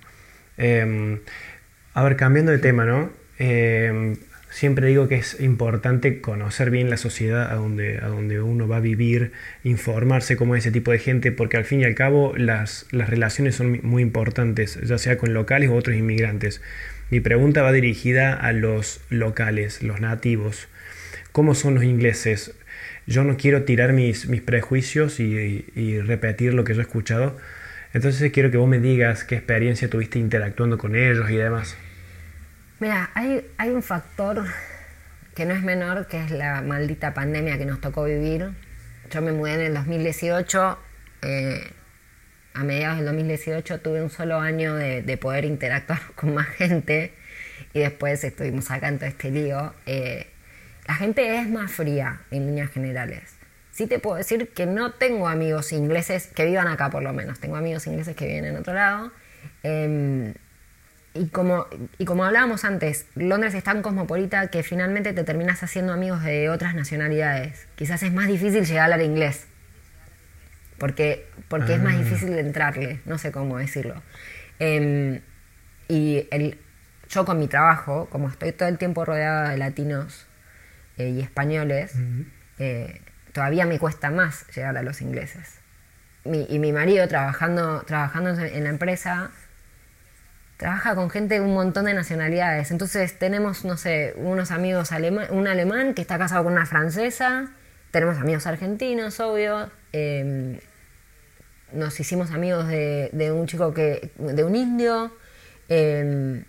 Eh, 0.58 1.18
a 1.94 2.04
ver, 2.04 2.16
cambiando 2.16 2.52
de 2.52 2.58
tema, 2.58 2.84
¿no? 2.84 3.10
Siempre 4.50 4.88
digo 4.88 5.06
que 5.06 5.14
es 5.14 5.40
importante 5.40 6.20
conocer 6.20 6.70
bien 6.70 6.90
la 6.90 6.96
sociedad 6.96 7.52
a 7.52 7.54
donde, 7.54 7.98
a 7.98 8.08
donde 8.08 8.42
uno 8.42 8.66
va 8.66 8.78
a 8.78 8.80
vivir, 8.80 9.30
informarse 9.62 10.36
cómo 10.36 10.56
es 10.56 10.64
ese 10.64 10.72
tipo 10.72 10.90
de 10.90 10.98
gente, 10.98 11.30
porque 11.30 11.56
al 11.56 11.64
fin 11.64 11.80
y 11.80 11.84
al 11.84 11.94
cabo 11.94 12.34
las, 12.36 12.86
las 12.90 13.08
relaciones 13.08 13.54
son 13.54 13.78
muy 13.84 14.02
importantes, 14.02 14.80
ya 14.82 14.98
sea 14.98 15.18
con 15.18 15.34
locales 15.34 15.70
u 15.70 15.74
otros 15.74 15.96
inmigrantes. 15.96 16.60
Mi 17.10 17.20
pregunta 17.20 17.62
va 17.62 17.70
dirigida 17.70 18.34
a 18.34 18.52
los 18.52 19.00
locales, 19.08 19.84
los 19.84 20.00
nativos. 20.00 20.68
¿Cómo 21.30 21.54
son 21.54 21.76
los 21.76 21.84
ingleses? 21.84 22.52
Yo 23.06 23.22
no 23.22 23.36
quiero 23.36 23.62
tirar 23.62 23.92
mis, 23.92 24.28
mis 24.28 24.42
prejuicios 24.42 25.20
y, 25.20 25.64
y 25.76 26.00
repetir 26.00 26.54
lo 26.54 26.64
que 26.64 26.74
yo 26.74 26.80
he 26.80 26.82
escuchado. 26.82 27.38
Entonces 27.94 28.32
quiero 28.32 28.50
que 28.50 28.56
vos 28.56 28.68
me 28.68 28.80
digas 28.80 29.22
qué 29.22 29.36
experiencia 29.36 29.88
tuviste 29.88 30.18
interactuando 30.18 30.76
con 30.76 30.96
ellos 30.96 31.30
y 31.30 31.36
demás. 31.36 31.76
Mira, 32.80 33.10
hay, 33.12 33.46
hay 33.58 33.68
un 33.70 33.82
factor 33.82 34.46
que 35.34 35.44
no 35.44 35.54
es 35.54 35.62
menor, 35.62 36.06
que 36.06 36.24
es 36.24 36.30
la 36.30 36.62
maldita 36.62 37.12
pandemia 37.12 37.58
que 37.58 37.66
nos 37.66 37.80
tocó 37.80 38.04
vivir. 38.04 38.52
Yo 39.10 39.20
me 39.20 39.32
mudé 39.32 39.54
en 39.54 39.60
el 39.60 39.74
2018, 39.74 40.78
eh, 41.22 41.72
a 42.54 42.64
mediados 42.64 42.96
del 42.96 43.06
2018 43.06 43.80
tuve 43.80 44.02
un 44.02 44.08
solo 44.08 44.38
año 44.38 44.74
de, 44.74 45.18
poder 45.18 45.44
interactuar 45.44 46.00
con 46.14 46.34
más 46.34 46.48
gente 46.48 47.12
y 47.74 47.80
después 47.80 48.24
estuvimos 48.24 48.66
todo 48.66 49.06
este 49.06 49.30
lío. 49.30 49.74
Eh, 49.84 50.28
la 50.86 50.94
gente 50.94 51.38
es 51.38 51.50
más 51.50 51.70
fría 51.70 52.22
en 52.30 52.46
líneas 52.46 52.70
generales. 52.70 53.34
Sí 53.72 53.86
te 53.86 53.98
puedo 53.98 54.16
decir 54.16 54.48
que 54.48 54.64
no 54.64 54.92
tengo 54.92 55.28
amigos 55.28 55.72
ingleses 55.72 56.28
que 56.28 56.46
vivan 56.46 56.66
acá 56.66 56.88
por 56.88 57.02
lo 57.02 57.12
menos, 57.12 57.38
tengo 57.40 57.56
amigos 57.56 57.86
ingleses 57.86 58.16
que 58.16 58.26
viven 58.26 58.46
en 58.46 58.56
otro 58.56 58.72
lado. 58.72 59.12
Em, 59.62 60.32
y 61.12 61.28
como, 61.28 61.66
y 61.98 62.04
como 62.04 62.24
hablábamos 62.24 62.64
antes, 62.64 63.06
Londres 63.16 63.54
es 63.54 63.64
tan 63.64 63.82
cosmopolita 63.82 64.46
que 64.48 64.62
finalmente 64.62 65.12
te 65.12 65.24
terminas 65.24 65.62
haciendo 65.62 65.92
amigos 65.92 66.22
de 66.22 66.48
otras 66.50 66.74
nacionalidades. 66.74 67.66
Quizás 67.74 68.02
es 68.04 68.12
más 68.12 68.28
difícil 68.28 68.64
llegar 68.64 68.82
a 68.82 68.84
hablar 68.84 69.02
inglés. 69.02 69.46
Porque, 70.78 71.26
porque 71.48 71.74
es 71.74 71.82
más 71.82 71.94
ah. 71.94 71.98
difícil 71.98 72.30
de 72.30 72.40
entrarle, 72.40 73.00
no 73.06 73.18
sé 73.18 73.32
cómo 73.32 73.58
decirlo. 73.58 74.02
Em, 74.60 75.20
y 75.88 76.28
el, 76.30 76.58
yo 77.08 77.24
con 77.24 77.38
mi 77.38 77.48
trabajo, 77.48 78.08
como 78.10 78.28
estoy 78.28 78.52
todo 78.52 78.68
el 78.68 78.78
tiempo 78.78 79.04
rodeada 79.04 79.50
de 79.50 79.58
latinos 79.58 80.26
eh, 80.96 81.08
y 81.08 81.20
españoles, 81.20 81.92
eh, 82.58 83.00
todavía 83.32 83.66
me 83.66 83.78
cuesta 83.78 84.10
más 84.10 84.46
llegar 84.54 84.76
a 84.76 84.82
los 84.82 85.02
ingleses. 85.02 85.58
y 86.24 86.58
mi 86.58 86.72
marido 86.72 87.08
trabajando, 87.08 87.82
trabajando 87.82 88.30
en 88.30 88.64
la 88.64 88.70
empresa 88.70 89.30
trabaja 90.60 90.94
con 90.94 91.08
gente 91.08 91.36
de 91.36 91.40
un 91.40 91.54
montón 91.54 91.86
de 91.86 91.94
nacionalidades. 91.94 92.70
Entonces 92.70 93.18
tenemos, 93.18 93.64
no 93.64 93.78
sé, 93.78 94.12
unos 94.16 94.50
amigos 94.50 94.92
alemán, 94.92 95.26
un 95.30 95.48
alemán 95.48 95.94
que 95.94 96.02
está 96.02 96.18
casado 96.18 96.44
con 96.44 96.52
una 96.52 96.66
francesa, 96.66 97.50
tenemos 97.90 98.18
amigos 98.18 98.46
argentinos, 98.46 99.18
obvio. 99.20 99.70
Em, 99.92 100.58
nos 101.72 101.98
hicimos 101.98 102.30
amigos 102.30 102.68
de, 102.68 103.32
un 103.34 103.46
chico 103.46 103.72
que. 103.72 104.10
de 104.18 104.44
un 104.44 104.54
indio. 104.54 105.16
Em, 105.70 106.44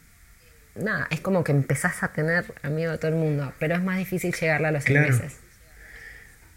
nada, 0.76 1.08
es 1.10 1.22
como 1.22 1.46
que 1.46 1.54
empezás 1.54 2.04
a 2.04 2.10
tener 2.10 2.44
amigos 2.64 2.92
de 2.92 2.98
todo 2.98 3.12
el 3.12 3.18
mundo, 3.18 3.54
pero 3.60 3.76
es 3.76 3.82
más 3.82 3.98
difícil 3.98 4.34
llegarle 4.34 4.68
a 4.68 4.72
los 4.72 4.90
ingleses. 4.90 5.38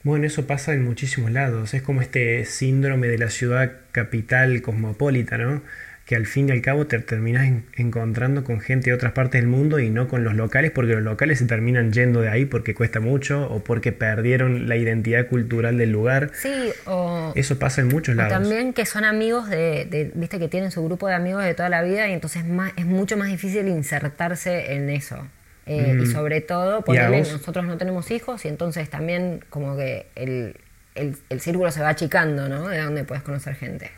Bueno, 0.02 0.26
eso 0.26 0.46
pasa 0.48 0.74
en 0.74 0.84
muchísimos 0.84 1.30
lados. 1.30 1.72
Es 1.72 1.82
como 1.82 2.02
este 2.02 2.44
síndrome 2.46 3.06
de 3.06 3.16
la 3.16 3.30
ciudad 3.30 3.72
capital 3.92 4.60
cosmopolita, 4.60 5.38
¿no? 5.38 5.62
Que 6.04 6.16
al 6.16 6.26
fin 6.26 6.50
y 6.50 6.52
al 6.52 6.60
cabo 6.60 6.86
te 6.86 6.98
terminas 6.98 7.50
encontrando 7.76 8.44
con 8.44 8.60
gente 8.60 8.90
de 8.90 8.94
otras 8.94 9.12
partes 9.12 9.40
del 9.40 9.48
mundo 9.48 9.78
y 9.78 9.88
no 9.88 10.06
con 10.06 10.22
los 10.22 10.34
locales, 10.34 10.70
porque 10.70 10.92
los 10.92 11.02
locales 11.02 11.38
se 11.38 11.46
terminan 11.46 11.92
yendo 11.92 12.20
de 12.20 12.28
ahí 12.28 12.44
porque 12.44 12.74
cuesta 12.74 13.00
mucho 13.00 13.50
o 13.50 13.64
porque 13.64 13.92
perdieron 13.92 14.68
la 14.68 14.76
identidad 14.76 15.26
cultural 15.28 15.78
del 15.78 15.92
lugar. 15.92 16.30
Sí, 16.34 16.72
o... 16.84 17.32
Eso 17.34 17.58
pasa 17.58 17.80
en 17.80 17.88
muchos 17.88 18.16
lados. 18.16 18.34
también 18.34 18.74
que 18.74 18.84
son 18.84 19.04
amigos 19.04 19.48
de, 19.48 20.12
viste, 20.14 20.38
que 20.38 20.48
tienen 20.48 20.70
su 20.70 20.84
grupo 20.84 21.08
de 21.08 21.14
amigos 21.14 21.42
de 21.42 21.54
toda 21.54 21.70
la 21.70 21.82
vida 21.82 22.06
y 22.08 22.12
entonces 22.12 22.44
más, 22.44 22.72
es 22.76 22.84
mucho 22.84 23.16
más 23.16 23.28
difícil 23.28 23.66
insertarse 23.68 24.74
en 24.74 24.90
eso. 24.90 25.26
Eh, 25.66 25.96
y 25.98 26.02
mm. 26.02 26.12
sobre 26.12 26.42
todo, 26.42 26.82
porque 26.82 27.00
nosotros 27.00 27.64
no 27.64 27.78
tenemos 27.78 28.10
hijos 28.10 28.44
y 28.44 28.48
entonces 28.48 28.90
también 28.90 29.42
como 29.48 29.78
que 29.78 30.08
el, 30.16 30.58
el, 30.94 31.16
el 31.30 31.40
círculo 31.40 31.70
se 31.70 31.80
va 31.80 31.88
achicando, 31.88 32.50
¿no? 32.50 32.68
De 32.68 32.82
donde 32.82 33.04
puedes 33.04 33.24
conocer 33.24 33.54
gente. 33.54 33.90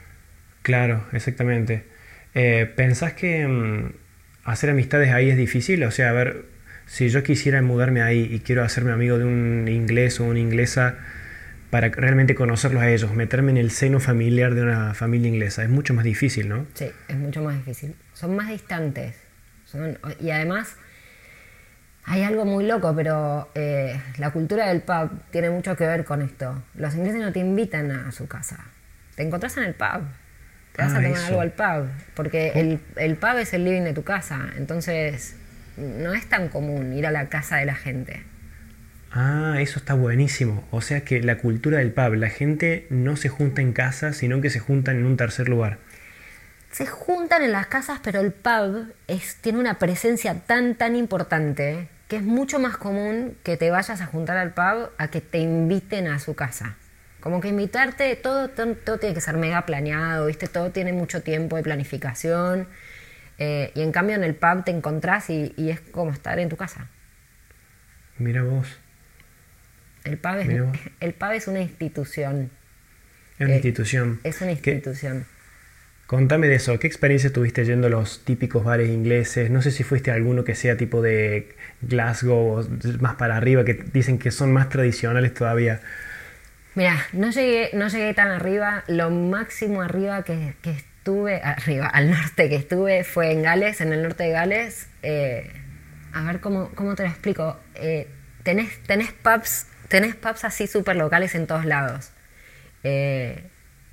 Claro, 0.63 1.05
exactamente. 1.13 1.96
Eh, 2.39 2.71
¿Pensás 2.77 3.15
que 3.15 3.49
mm, 3.49 3.95
hacer 4.45 4.69
amistades 4.69 5.11
ahí 5.11 5.31
es 5.31 5.39
difícil? 5.39 5.83
O 5.85 5.91
sea, 5.91 6.11
a 6.11 6.13
ver, 6.13 6.45
si 6.85 7.09
yo 7.09 7.23
quisiera 7.23 7.63
mudarme 7.63 8.03
ahí 8.03 8.29
y 8.31 8.41
quiero 8.41 8.63
hacerme 8.63 8.93
amigo 8.93 9.19
de 9.19 9.25
un 9.25 9.67
inglés 9.69 10.21
o 10.21 10.25
una 10.25 10.39
inglesa 10.39 10.99
para 11.71 11.89
realmente 11.89 12.35
conocerlos 12.35 12.83
a 12.83 12.91
ellos, 12.91 13.15
meterme 13.15 13.53
en 13.53 13.57
el 13.57 13.71
seno 13.71 14.01
familiar 14.01 14.55
de 14.55 14.63
una 14.63 14.93
familia 14.93 15.29
inglesa, 15.29 15.63
es 15.63 15.71
mucho 15.71 15.95
más 15.95 16.05
difícil, 16.05 16.51
¿no? 16.51 16.67
Sí, 16.75 16.91
es 17.09 17.17
mucho 17.17 17.43
más 17.43 17.57
difícil. 17.57 17.97
Son 18.13 18.37
más 18.37 18.51
distantes. 18.51 19.17
y 20.21 20.29
además, 20.29 20.77
hay 22.05 22.23
algo 22.23 22.45
muy 22.45 22.67
loco, 22.67 22.95
pero 22.95 23.51
eh, 23.55 23.99
la 24.19 24.31
cultura 24.31 24.69
del 24.69 24.83
pub 24.83 25.11
tiene 25.31 25.49
mucho 25.49 25.75
que 25.75 25.87
ver 25.87 26.05
con 26.05 26.21
esto. 26.21 26.63
Los 26.75 26.95
ingleses 26.97 27.23
no 27.23 27.33
te 27.33 27.39
invitan 27.39 27.91
a 27.91 28.13
su 28.13 28.29
casa. 28.29 28.63
Te 29.15 29.23
encontrás 29.23 29.57
en 29.57 29.65
el 29.65 29.75
pub 29.75 30.03
te 30.77 30.83
vas 30.83 30.93
a 30.93 30.99
ah, 30.99 31.03
tomar 31.03 31.25
algo 31.25 31.41
al 31.41 31.53
pub, 31.53 31.89
porque 32.15 32.53
el, 32.55 32.81
el 32.97 33.17
pub 33.17 33.39
es 33.39 33.55
el 33.55 33.65
living 33.65 33.83
de 33.83 33.95
tu 33.95 34.05
casa, 34.05 34.51
entonces 34.57 35.37
no 35.77 36.13
es 36.13 36.27
tan 36.29 36.49
común 36.49 36.93
ir 36.93 37.07
a 37.07 37.11
la 37.11 37.29
casa 37.29 37.57
de 37.57 37.67
la 37.67 37.75
gente. 37.75 38.23
Ah, 39.11 39.57
eso 39.61 39.79
está 39.79 39.95
buenísimo. 39.95 40.63
O 40.71 40.83
sea 40.83 41.01
que 41.01 41.23
la 41.23 41.39
cultura 41.39 41.79
del 41.79 41.93
pub, 41.93 42.15
la 42.15 42.29
gente 42.29 42.87
no 42.91 43.17
se 43.17 43.29
junta 43.31 43.63
en 43.63 43.73
casa, 43.73 44.13
sino 44.13 44.41
que 44.41 44.51
se 44.51 44.59
juntan 44.59 44.97
en 44.97 45.07
un 45.07 45.17
tercer 45.17 45.49
lugar. 45.49 45.79
Se 46.71 46.85
juntan 46.85 47.43
en 47.43 47.53
las 47.53 47.67
casas, 47.69 48.01
pero 48.03 48.21
el 48.21 48.33
pub 48.33 48.93
es, 49.07 49.37
tiene 49.37 49.59
una 49.59 49.79
presencia 49.79 50.35
tan, 50.47 50.75
tan 50.75 50.97
importante 50.97 51.89
que 52.09 52.17
es 52.17 52.23
mucho 52.23 52.59
más 52.59 52.77
común 52.77 53.37
que 53.43 53.57
te 53.57 53.71
vayas 53.71 54.03
a 54.03 54.07
juntar 54.07 54.37
al 54.37 54.53
pub 54.53 54.91
a 54.99 55.09
que 55.09 55.23
te 55.23 55.39
inviten 55.39 56.09
a 56.09 56.19
su 56.19 56.35
casa. 56.35 56.77
Como 57.27 57.41
que 57.41 57.49
invitarte, 57.49 58.15
todo, 58.15 58.51
todo, 58.51 58.99
tiene 58.99 59.13
que 59.13 59.21
ser 59.21 59.37
mega 59.37 59.67
planeado, 59.67 60.27
¿viste? 60.27 60.47
Todo 60.47 60.71
tiene 60.71 60.93
mucho 60.93 61.23
tiempo 61.23 61.57
de 61.57 61.65
planificación. 61.65 62.69
Eh, 63.39 63.73
y 63.75 63.83
en 63.83 63.91
cambio 63.91 64.15
en 64.15 64.23
el 64.23 64.37
pub 64.37 64.63
te 64.63 64.71
encontrás 64.71 65.29
y, 65.29 65.53
es 65.57 65.81
como 65.81 66.13
estar 66.13 66.39
en 66.39 66.49
tu 66.49 66.57
casa. 66.57 66.89
Mira 68.19 68.45
vos. 68.45 68.79
El 70.05 70.19
pub 70.19 70.37
es, 70.37 70.49
el 71.01 71.15
pub 71.15 71.33
es 71.33 71.49
una 71.49 71.63
institución. 71.63 72.53
Es 73.41 73.47
una 73.47 73.55
institución. 73.55 74.21
Es 74.23 74.41
una 74.41 74.53
institución. 74.53 75.27
Contame 76.07 76.47
de 76.47 76.55
eso, 76.55 76.79
¿qué 76.79 76.87
experiencia 76.87 77.33
tuviste 77.33 77.65
yendo 77.65 77.89
a 77.89 77.91
los 77.91 78.25
típicos 78.25 78.63
bares 78.63 78.89
ingleses? 78.89 79.51
No 79.51 79.63
sé 79.63 79.73
si 79.73 79.83
fuiste 79.83 80.13
a 80.13 80.15
alguno 80.15 80.45
que 80.45 80.55
sea 80.55 80.77
tipo 80.77 81.03
de 81.03 81.57
Glasgow 81.83 82.61
o 82.61 82.65
más 83.01 83.17
para 83.17 83.37
arriba, 83.37 83.65
que 83.65 83.75
dicen 83.75 84.21
que 84.21 84.31
son 84.31 84.53
más 84.53 84.69
tradicionales 84.69 85.35
todavía. 85.35 85.81
Mira, 86.77 87.07
no 87.15 87.31
llegué, 87.31 87.71
no 87.73 87.89
llegué 87.89 88.13
tan 88.13 88.29
arriba. 88.29 88.85
Lo 88.87 89.09
máximo 89.11 89.81
arriba 89.81 90.23
que, 90.25 90.55
estuve, 90.63 91.41
arriba, 91.43 91.87
al 91.87 92.11
norte 92.11 92.51
que 92.51 92.57
estuve, 92.57 93.03
fue 93.03 93.33
en 93.33 93.43
Gales, 93.43 93.81
en 93.81 93.95
el 93.95 94.03
norte 94.03 94.25
de 94.25 94.31
Gales. 94.31 94.87
Eh, 95.03 95.51
a 96.13 96.23
ver 96.25 96.41
cómo, 96.41 96.69
te 96.95 97.05
lo 97.05 97.09
explico. 97.09 97.59
Eh, 97.77 98.09
tenés, 98.43 98.79
tenés, 98.83 99.11
pubs, 99.11 99.69
tenés 99.89 100.15
pubs 100.17 100.45
así 100.45 100.67
súper 100.67 100.97
locales 100.97 101.35
en 101.35 101.47
todos 101.47 101.65
lados. 101.65 102.11
Eh, 102.85 103.49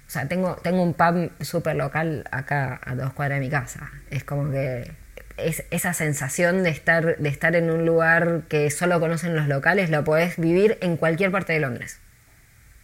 o 0.06 0.10
sea, 0.10 0.28
tengo, 0.28 0.58
tengo 0.58 0.84
un 0.84 0.94
pub 0.94 1.32
súper 1.40 1.78
local 1.78 2.26
acá 2.32 2.82
a 2.84 2.96
dos 2.96 3.14
cuadras 3.14 3.40
de 3.40 3.46
mi 3.46 3.50
casa. 3.50 3.92
Es 4.10 4.26
como 4.26 4.52
que 4.52 4.92
es, 5.38 5.64
esa 5.72 5.94
sensación 5.94 6.64
de 6.64 6.72
estar, 6.72 7.18
de 7.18 7.30
estar 7.30 7.56
en 7.56 7.72
un 7.72 7.86
lugar 7.86 8.42
que 8.50 8.70
solo 8.72 9.00
conocen 9.00 9.38
los 9.38 9.48
locales 9.48 9.90
lo 9.90 10.04
podés 10.04 10.36
vivir 10.36 10.78
en 10.82 10.98
cualquier 10.98 11.32
parte 11.32 11.54
de 11.54 11.62
Londres. 11.62 12.02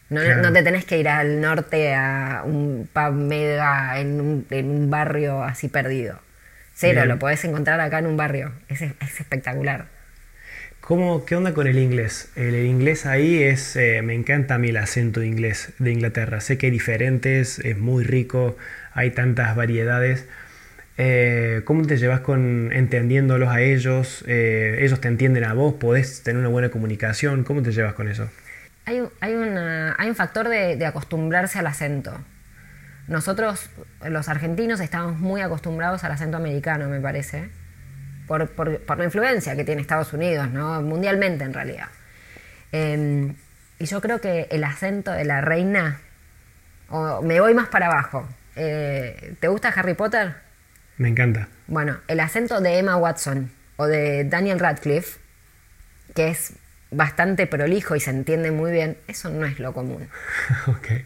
No, 0.10 0.22
no 0.38 0.52
te 0.52 0.64
tenés 0.64 0.86
que 0.86 0.98
ir 0.98 1.08
al 1.08 1.40
norte 1.40 1.94
a 1.94 2.44
un 2.46 2.90
pub 2.92 3.12
mega 3.12 4.00
en 4.00 4.20
un, 4.20 4.46
en 4.50 4.70
un 4.70 4.90
barrio 4.90 5.44
así 5.44 5.68
perdido. 5.68 6.20
Cero, 6.74 7.06
lo 7.06 7.20
podés 7.20 7.44
encontrar 7.44 7.80
acá 7.82 8.00
en 8.00 8.08
un 8.08 8.18
barrio. 8.18 8.54
Es, 8.70 8.82
es 8.82 9.20
espectacular. 9.20 9.88
¿Cómo, 10.90 11.24
¿Qué 11.24 11.36
onda 11.36 11.54
con 11.54 11.68
el 11.68 11.78
inglés? 11.78 12.32
El, 12.36 12.56
inglés 12.66 13.06
ahí 13.06 13.44
es, 13.44 13.76
eh, 13.76 14.02
me 14.02 14.16
encanta 14.16 14.56
a 14.56 14.58
mí 14.58 14.70
el 14.70 14.78
acento 14.78 15.20
de 15.20 15.28
inglés 15.28 15.72
de 15.78 15.92
Inglaterra. 15.92 16.42
Sé 16.42 16.58
que 16.58 16.66
hay 16.66 16.72
diferentes, 16.72 17.60
es 17.60 17.78
muy 17.78 18.04
rico, 18.04 18.58
hay 18.94 19.12
tantas 19.12 19.56
variedades. 19.56 20.26
Eh, 20.98 21.62
¿Cómo 21.66 21.86
te 21.86 21.98
llevas 21.98 22.22
con 22.22 22.72
entendiéndolos 22.74 23.50
a 23.50 23.62
ellos? 23.62 24.24
Eh, 24.28 24.80
¿Ellos 24.82 25.00
te 25.00 25.10
entienden 25.10 25.44
a 25.44 25.54
vos? 25.54 25.76
¿Podés 25.76 26.24
tener 26.24 26.40
una 26.40 26.50
buena 26.50 26.70
comunicación? 26.70 27.44
¿Cómo 27.44 27.62
te 27.62 27.72
llevas 27.72 27.94
con 27.94 28.10
eso? 28.10 28.28
Hay, 28.90 29.08
hay, 29.20 29.34
hay 29.98 30.10
un 30.10 30.16
factor 30.16 30.50
de, 30.50 30.76
de 30.76 30.86
acostumbrarse 30.88 31.60
al 31.60 31.68
acento. 31.68 32.12
Nosotros, 33.08 33.70
los 34.04 34.30
argentinos, 34.30 34.80
estamos 34.80 35.20
muy 35.20 35.42
acostumbrados 35.42 36.04
al 36.04 36.12
acento 36.12 36.38
americano, 36.38 36.90
me 36.90 37.00
parece 37.00 37.50
por, 38.28 38.50
por, 38.50 38.98
la 38.98 39.04
influencia 39.04 39.56
que 39.56 39.64
tiene 39.64 39.82
Estados 39.82 40.12
Unidos, 40.14 40.50
¿no? 40.50 40.82
mundialmente 40.82 41.44
en 41.44 41.54
realidad. 41.54 41.88
Em, 42.72 43.36
y 43.78 43.86
yo 43.86 44.02
creo 44.02 44.22
que 44.22 44.48
el 44.50 44.64
acento 44.64 45.12
de 45.12 45.24
la 45.24 45.42
reina, 45.42 46.00
o 46.90 47.22
me 47.22 47.40
voy 47.40 47.54
más 47.54 47.68
para 47.68 47.88
abajo, 47.88 48.28
eh, 48.56 49.36
¿te 49.40 49.48
gusta 49.50 49.70
Harry 49.70 49.94
Potter? 49.94 50.34
Me 50.98 51.10
encanta. 51.10 51.48
Bueno, 51.68 51.98
el 52.08 52.20
acento 52.20 52.60
de 52.60 52.80
Emma 52.80 52.98
Watson 52.98 53.52
o 53.78 53.86
de 53.86 54.24
Daniel 54.24 54.60
Radcliffe, 54.60 55.20
que 56.16 56.30
es 56.30 56.54
bastante 56.92 57.48
prolijo 57.48 57.96
y 57.96 58.00
se 58.00 58.10
entiende 58.10 58.52
muy 58.52 58.72
bien, 58.72 58.98
eso 59.08 59.30
no 59.30 59.46
es 59.46 59.60
lo 59.60 59.74
común. 59.74 60.08
okay. 60.68 61.06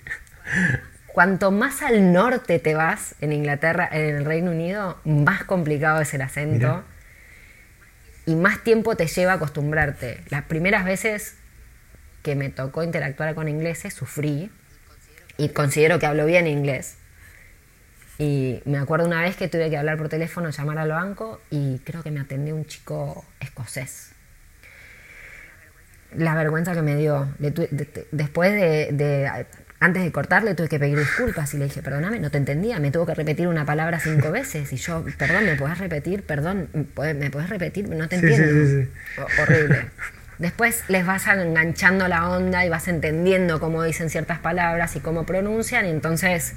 Cuanto 1.07 1.51
más 1.51 1.81
al 1.83 2.11
norte 2.11 2.59
te 2.59 2.73
vas 2.73 3.15
en 3.21 3.33
Inglaterra, 3.33 3.87
en 3.91 4.15
el 4.15 4.25
Reino 4.25 4.51
Unido, 4.51 4.99
más 5.05 5.43
complicado 5.43 6.01
es 6.01 6.13
el 6.13 6.21
acento 6.21 6.83
y 8.25 8.35
más 8.35 8.63
tiempo 8.63 8.95
te 8.95 9.05
lleva 9.05 9.34
a 9.34 9.36
acostumbrarte. 9.36 10.23
Las 10.29 10.43
primeras 10.43 10.86
veces 10.86 11.36
que 12.23 12.36
me 12.36 12.49
tocó 12.49 12.81
interactuar 12.84 13.36
con 13.36 13.47
ingleses 13.47 13.93
sufrí 13.93 14.49
y 15.38 15.49
considero 15.49 15.99
que 15.99 16.05
hablo 16.05 16.25
bien 16.25 16.47
inglés. 16.47 16.95
Y 18.17 18.62
me 18.65 18.77
acuerdo 18.77 19.05
una 19.05 19.21
vez 19.21 19.36
que 19.36 19.47
tuve 19.47 19.69
que 19.69 19.77
hablar 19.77 19.97
por 19.97 20.10
teléfono, 20.10 20.49
llamar 20.49 20.77
al 20.77 20.89
banco 20.89 21.41
y 21.51 21.79
creo 21.79 22.01
que 22.01 22.12
me 22.12 22.21
atendió 22.21 22.55
un 22.55 22.65
chico 22.65 23.25
escocés. 23.39 24.12
La 26.17 26.36
vergüenza 26.36 26.73
que 26.73 26.82
me 26.82 26.95
dio. 26.95 27.28
Después 28.12 28.54
de 28.54 29.45
antes 29.84 30.02
de 30.02 30.13
cortarle 30.13 30.56
tuve 30.56 30.69
que 30.69 30.80
pedir 30.80 30.97
disculpas 30.97 31.54
y 31.54 31.58
le 31.58 31.65
dije, 31.65 31.82
perdóname, 31.82 32.17
no 32.21 32.32
te 32.32 32.38
entendía, 32.38 32.80
me 32.80 32.89
tuvo 32.89 33.06
que 33.06 33.15
repetir 33.15 33.49
una 33.49 33.65
palabra 33.65 33.99
cinco 33.99 34.32
veces 34.32 34.71
y 34.71 34.78
yo, 34.78 35.04
perdón, 35.17 35.45
¿me 35.45 35.58
puedes 35.58 35.78
repetir? 35.78 36.23
Perdón, 36.23 36.69
¿me 36.73 37.30
puedes 37.30 37.49
repetir? 37.49 37.89
No 37.89 38.08
te 38.08 38.15
entiendo. 38.15 38.89
Horrible. 39.41 39.88
Después 40.39 40.86
les 40.88 41.06
vas 41.06 41.28
enganchando 41.28 42.08
la 42.08 42.30
onda 42.30 42.65
y 42.65 42.69
vas 42.69 42.88
entendiendo 42.88 43.60
cómo 43.60 43.84
dicen 43.84 44.10
ciertas 44.10 44.39
palabras 44.39 44.95
y 44.95 45.02
cómo 45.02 45.26
pronuncian 45.26 45.86
y 45.86 45.89
entonces 45.89 46.54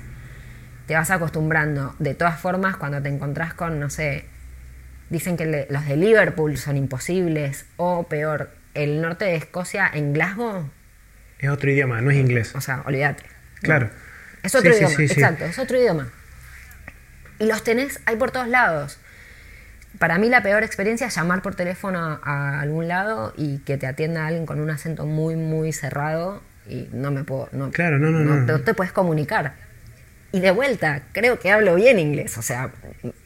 te 0.87 0.95
vas 0.95 1.11
acostumbrando. 1.11 1.97
De 1.99 2.15
todas 2.15 2.39
formas, 2.39 2.77
cuando 2.77 3.03
te 3.03 3.09
encontrás 3.09 3.55
con, 3.55 3.81
no 3.81 3.91
sé, 3.91 4.25
dicen 5.11 5.37
que 5.37 5.67
los 5.69 5.85
de 5.85 5.97
Liverpool 5.97 6.57
son 6.59 6.77
imposibles 6.77 7.67
o 7.77 8.05
peor, 8.05 8.51
el 8.77 9.01
norte 9.01 9.25
de 9.25 9.37
Escocia 9.37 9.91
en 9.93 10.13
Glasgow 10.13 10.71
es 11.39 11.51
otro 11.51 11.71
idioma, 11.71 12.01
no 12.01 12.11
es 12.11 12.17
inglés. 12.17 12.55
O 12.55 12.61
sea, 12.61 12.83
olvídate. 12.87 13.25
Claro. 13.61 13.91
Es 14.43 14.55
otro 14.55 14.71
idioma, 14.71 14.95
exacto, 14.99 15.45
es 15.45 15.59
otro 15.59 15.77
idioma. 15.77 16.09
Y 17.39 17.47
los 17.47 17.63
tenés, 17.65 18.01
hay 18.07 18.17
por 18.17 18.31
todos 18.31 18.49
lados. 18.49 18.99
Para 19.99 20.19
mí 20.19 20.29
la 20.29 20.43
peor 20.43 20.63
experiencia 20.63 21.07
es 21.07 21.15
llamar 21.15 21.43
por 21.43 21.55
teléfono 21.55 22.21
a, 22.23 22.61
algún 22.61 22.89
lado 22.89 23.33
y 23.37 23.59
que 23.59 23.77
te 23.77 23.87
atienda 23.87 24.27
alguien 24.27 24.47
con 24.47 24.61
un 24.61 24.71
acento 24.71 25.07
muy, 25.07 25.37
muy 25.37 25.73
cerrado 25.73 26.43
y 26.69 26.89
no 26.93 27.11
me 27.11 27.25
puedo... 27.25 27.49
No, 27.53 27.71
claro, 27.71 27.99
no, 27.99 28.11
no, 28.11 28.21
no. 28.21 28.37
No 28.37 28.61
te 28.61 28.75
puedes 28.75 28.93
comunicar. 28.93 29.55
Y 30.33 30.41
de 30.41 30.51
vuelta, 30.51 31.03
creo 31.13 31.39
que 31.39 31.51
hablo 31.51 31.75
bien 31.77 31.99
inglés, 31.99 32.37
o 32.37 32.43
sea, 32.43 32.71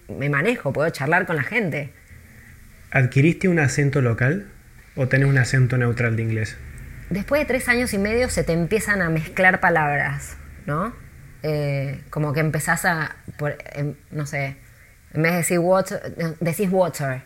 me 0.09 0.29
manejo, 0.29 0.73
puedo 0.73 0.89
charlar 0.91 1.27
con 1.27 1.37
la 1.37 1.43
gente. 1.43 1.93
¿Adquiriste 2.91 3.49
un 3.49 3.59
acento 3.59 4.01
local 4.01 4.47
o 5.01 5.09
tenés 5.09 5.29
un 5.29 5.39
acento 5.39 5.79
neutral 5.79 6.17
de 6.17 6.23
inglés? 6.23 6.57
después 7.11 7.41
de 7.41 7.45
tres 7.45 7.69
años 7.69 7.93
y 7.93 7.99
medio 7.99 8.31
se 8.31 8.45
te 8.45 8.53
empiezan 8.53 9.03
a 9.03 9.11
mezclar 9.11 9.61
palabras, 9.61 10.37
¿no? 10.65 10.95
Eh, 11.43 12.01
como 12.11 12.33
que 12.33 12.41
empezás 12.41 12.85
a, 12.85 13.17
em, 13.75 13.95
no 14.11 14.27
sé, 14.27 14.57
en 15.13 15.23
vez 15.23 15.33
de 15.33 15.39
decir 15.39 15.59
water, 15.59 16.37
decís 16.41 16.69
water, 16.71 17.23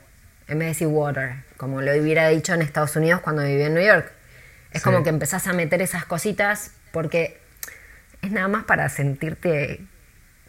en 0.49 0.59
vez 0.59 0.67
de 0.67 0.69
decir 0.69 0.87
water, 0.87 1.45
como 1.57 1.83
lo 1.83 1.93
hubiera 1.93 2.29
dicho 2.29 2.55
en 2.55 2.63
Estados 2.63 2.97
Unidos 2.97 3.21
cuando 3.21 3.43
vivía 3.43 3.67
en 3.67 3.75
New 3.75 3.85
York. 3.85 4.11
Es 4.73 4.83
como 4.83 5.05
que 5.05 5.11
empezás 5.11 5.47
a 5.47 5.53
meter 5.53 5.83
esas 5.83 6.05
cositas 6.05 6.73
porque 6.91 7.39
es 8.23 8.33
nada 8.33 8.49
más 8.49 8.65
para 8.65 8.89
sentirte 8.89 9.85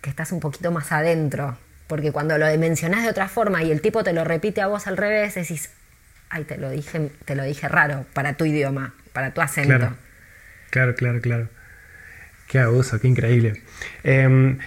que 0.02 0.10
estás 0.10 0.32
un 0.32 0.40
poquito 0.40 0.72
más 0.72 0.92
adentro. 0.92 1.58
Porque 1.86 2.12
cuando 2.12 2.36
lo 2.40 2.46
mencionás 2.58 3.04
de 3.04 3.10
otra 3.10 3.28
forma 3.28 3.62
y 3.62 3.72
el 3.72 3.82
tipo 3.82 4.04
te 4.04 4.14
lo 4.14 4.24
repite 4.24 4.62
a 4.62 4.68
vos 4.68 4.88
al 4.88 4.98
revés, 4.98 5.36
decís, 5.36 5.70
ay, 6.30 6.44
te 6.44 6.58
lo 6.58 6.70
dije, 6.70 7.10
te 7.26 7.36
lo 7.36 7.44
dije 7.44 7.68
raro 7.68 8.06
para 8.14 8.34
tu 8.34 8.46
idioma 8.46 8.94
para 9.16 9.34
tu 9.34 9.42
acento. 9.42 9.96
Claro, 10.70 10.94
claro, 10.94 11.22
claro. 11.22 11.48
Qué 12.48 12.60
abuso, 12.60 13.00
qué 13.00 13.08
increíble. 13.08 13.62
Em, 14.04 14.60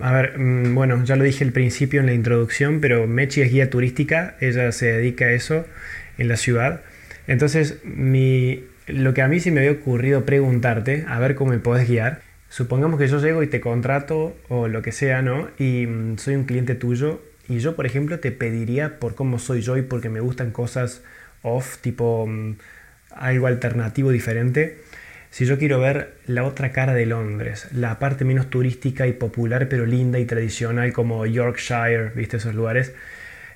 a 0.00 0.12
ver, 0.12 0.38
mm, 0.38 0.74
bueno, 0.74 1.04
ya 1.04 1.16
lo 1.16 1.24
dije 1.24 1.44
al 1.44 1.52
principio 1.52 2.00
en 2.00 2.06
la 2.06 2.14
introducción, 2.14 2.80
pero 2.80 3.06
Mechi 3.06 3.42
es 3.42 3.52
guía 3.52 3.68
turística, 3.68 4.36
ella 4.40 4.72
se 4.72 4.86
dedica 4.86 5.26
a 5.26 5.32
eso 5.32 5.66
en 6.16 6.28
la 6.28 6.36
ciudad. 6.36 6.80
Entonces, 7.26 7.78
lo 7.84 9.14
que 9.14 9.22
a 9.22 9.28
mí 9.28 9.38
se 9.38 9.50
me 9.50 9.60
había 9.60 9.72
ocurrido 9.72 10.24
preguntarte, 10.24 11.04
a 11.06 11.18
ver 11.18 11.34
cómo 11.34 11.50
me 11.52 11.58
podés 11.58 11.86
guiar. 11.86 12.22
Supongamos 12.48 12.98
que 12.98 13.06
yo 13.06 13.20
llego 13.20 13.42
y 13.42 13.46
te 13.46 13.60
contrato 13.60 14.36
o 14.48 14.66
lo 14.66 14.80
que 14.80 14.92
sea, 14.92 15.20
¿no? 15.20 15.50
Y 15.58 15.86
mm, 15.86 16.18
soy 16.18 16.36
un 16.36 16.44
cliente 16.44 16.74
tuyo 16.74 17.22
y 17.50 17.58
yo, 17.58 17.74
por 17.74 17.84
ejemplo, 17.84 18.20
te 18.20 18.30
pediría 18.30 19.00
por 19.00 19.16
cómo 19.16 19.40
soy 19.40 19.60
yo 19.60 19.76
y 19.76 19.82
porque 19.82 20.08
me 20.08 20.20
gustan 20.20 20.52
cosas 20.52 21.02
off, 21.42 21.78
tipo 21.78 22.24
mm, 22.28 22.58
algo 23.10 23.48
alternativo, 23.48 24.12
diferente. 24.12 24.78
Si 25.30 25.46
yo 25.46 25.58
quiero 25.58 25.80
ver 25.80 26.14
la 26.26 26.44
otra 26.44 26.70
cara 26.70 26.94
de 26.94 27.06
Londres, 27.06 27.66
la 27.72 27.98
parte 27.98 28.24
menos 28.24 28.50
turística 28.50 29.08
y 29.08 29.12
popular, 29.14 29.68
pero 29.68 29.84
linda 29.84 30.20
y 30.20 30.26
tradicional, 30.26 30.92
como 30.92 31.26
Yorkshire, 31.26 32.12
¿viste 32.14 32.36
esos 32.36 32.54
lugares? 32.54 32.94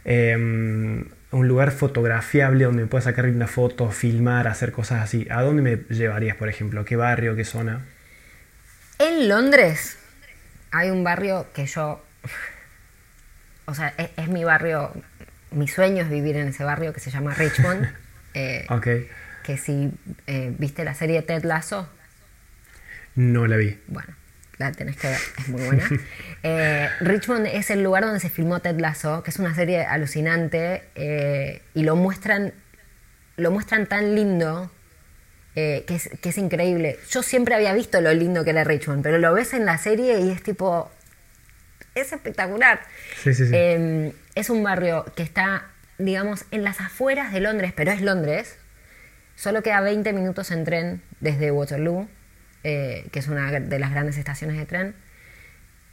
Em, 0.04 1.04
un 1.30 1.48
lugar 1.48 1.70
fotografiable 1.70 2.64
donde 2.64 2.82
me 2.82 2.88
pueda 2.88 3.02
sacar 3.02 3.26
una 3.26 3.46
foto, 3.46 3.92
filmar, 3.92 4.48
hacer 4.48 4.72
cosas 4.72 5.02
así. 5.02 5.28
¿A 5.30 5.40
dónde 5.42 5.62
me 5.62 5.94
llevarías, 5.94 6.36
por 6.36 6.48
ejemplo? 6.48 6.84
¿Qué 6.84 6.96
barrio, 6.96 7.36
qué 7.36 7.44
zona? 7.44 7.86
En 8.98 9.28
Londres 9.28 9.98
hay 10.72 10.90
un 10.90 11.04
barrio 11.04 11.46
que 11.54 11.66
yo. 11.66 12.02
O 13.66 13.74
sea, 13.74 13.94
es 14.16 14.28
mi 14.28 14.44
barrio 14.44 14.92
mi 15.50 15.68
sueño 15.68 16.02
es 16.02 16.10
vivir 16.10 16.36
en 16.36 16.48
ese 16.48 16.64
barrio 16.64 16.92
que 16.92 17.00
se 17.00 17.10
llama 17.10 17.34
Richmond. 17.34 17.88
Eh, 18.36 18.66
Ok. 18.68 18.88
Que 19.44 19.56
si 19.56 19.92
eh, 20.26 20.52
viste 20.58 20.82
la 20.84 20.92
serie 20.94 21.22
Ted 21.22 21.44
Lasso, 21.44 21.88
No 23.14 23.46
la 23.46 23.56
vi. 23.56 23.78
bueno, 23.86 24.12
la 24.58 24.72
tenés 24.72 24.96
que 24.96 25.06
ver, 25.06 25.20
es 25.38 25.48
muy 25.48 25.62
buena. 25.62 25.88
Eh, 26.42 26.88
Richmond 27.00 27.46
es 27.46 27.70
el 27.70 27.84
lugar 27.84 28.02
donde 28.04 28.18
se 28.18 28.28
filmó 28.30 28.58
Ted 28.60 28.80
Lasso, 28.80 29.22
que 29.22 29.30
es 29.30 29.38
una 29.38 29.54
serie 29.54 29.84
alucinante 29.84 30.82
eh, 30.96 31.62
y 31.74 31.84
lo 31.84 31.94
muestran, 31.94 32.52
lo 33.36 33.52
muestran 33.52 33.86
tan 33.86 34.16
lindo 34.16 34.70
eh, 35.54 35.84
que, 35.86 35.94
es, 35.94 36.10
que 36.20 36.30
es 36.30 36.38
increíble. 36.38 36.98
Yo 37.08 37.22
siempre 37.22 37.54
había 37.54 37.72
visto 37.72 38.00
lo 38.00 38.12
lindo 38.12 38.42
que 38.42 38.50
era 38.50 38.64
Richmond, 38.64 39.04
pero 39.04 39.18
lo 39.18 39.32
ves 39.32 39.54
en 39.54 39.64
la 39.64 39.78
serie 39.78 40.18
y 40.20 40.30
es 40.32 40.42
tipo, 40.42 40.90
es 41.94 42.12
espectacular. 42.12 42.80
Sí, 43.22 43.34
sí, 43.34 43.46
sí. 43.46 43.52
Eh, 43.54 44.12
es 44.34 44.50
un 44.50 44.62
barrio 44.62 45.04
que 45.16 45.22
está, 45.22 45.66
digamos, 45.98 46.44
en 46.50 46.64
las 46.64 46.80
afueras 46.80 47.32
de 47.32 47.40
Londres, 47.40 47.72
pero 47.74 47.90
es 47.92 48.00
Londres. 48.02 48.56
Solo 49.36 49.62
queda 49.62 49.80
20 49.80 50.12
minutos 50.12 50.50
en 50.50 50.64
tren 50.64 51.02
desde 51.20 51.50
Waterloo, 51.50 52.08
eh, 52.62 53.06
que 53.12 53.18
es 53.18 53.28
una 53.28 53.50
de 53.50 53.78
las 53.78 53.90
grandes 53.90 54.16
estaciones 54.16 54.56
de 54.56 54.66
tren, 54.66 54.94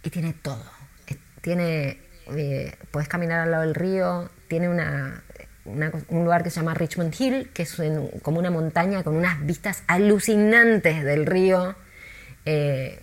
y 0.04 0.10
tiene 0.10 0.34
todo. 0.34 0.64
Eh, 1.08 1.16
Tiene, 1.42 1.98
eh, 2.36 2.76
puedes 2.92 3.10
caminar 3.10 3.40
al 3.42 3.52
lado 3.52 3.64
del 3.64 3.74
río, 3.76 4.30
tiene 4.48 4.70
una, 4.70 5.24
un 5.66 6.24
lugar 6.24 6.44
que 6.44 6.50
se 6.50 6.58
llama 6.58 6.74
Richmond 6.76 7.14
Hill, 7.20 7.50
que 7.54 7.64
es 7.64 7.80
en- 7.80 8.08
como 8.22 8.40
una 8.40 8.50
montaña 8.52 9.04
con 9.04 9.16
unas 9.16 9.44
vistas 9.46 9.84
alucinantes 9.88 11.04
del 11.04 11.26
río. 11.26 11.76
Eh, 12.46 13.00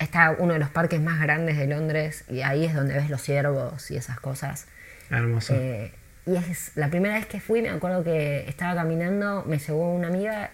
está 0.00 0.34
uno 0.38 0.54
de 0.54 0.58
los 0.58 0.70
parques 0.70 1.00
más 1.00 1.20
grandes 1.20 1.56
de 1.56 1.66
Londres 1.66 2.24
y 2.28 2.40
ahí 2.40 2.64
es 2.64 2.74
donde 2.74 2.94
ves 2.94 3.10
los 3.10 3.22
ciervos 3.22 3.90
y 3.90 3.96
esas 3.96 4.18
cosas. 4.18 4.66
Hermoso. 5.10 5.54
Eh, 5.54 5.92
y 6.26 6.36
es 6.36 6.72
la 6.74 6.88
primera 6.88 7.14
vez 7.14 7.26
que 7.26 7.40
fui, 7.40 7.62
me 7.62 7.70
acuerdo 7.70 8.02
que 8.02 8.48
estaba 8.48 8.74
caminando, 8.74 9.44
me 9.46 9.58
llevó 9.58 9.94
una 9.94 10.08
amiga 10.08 10.50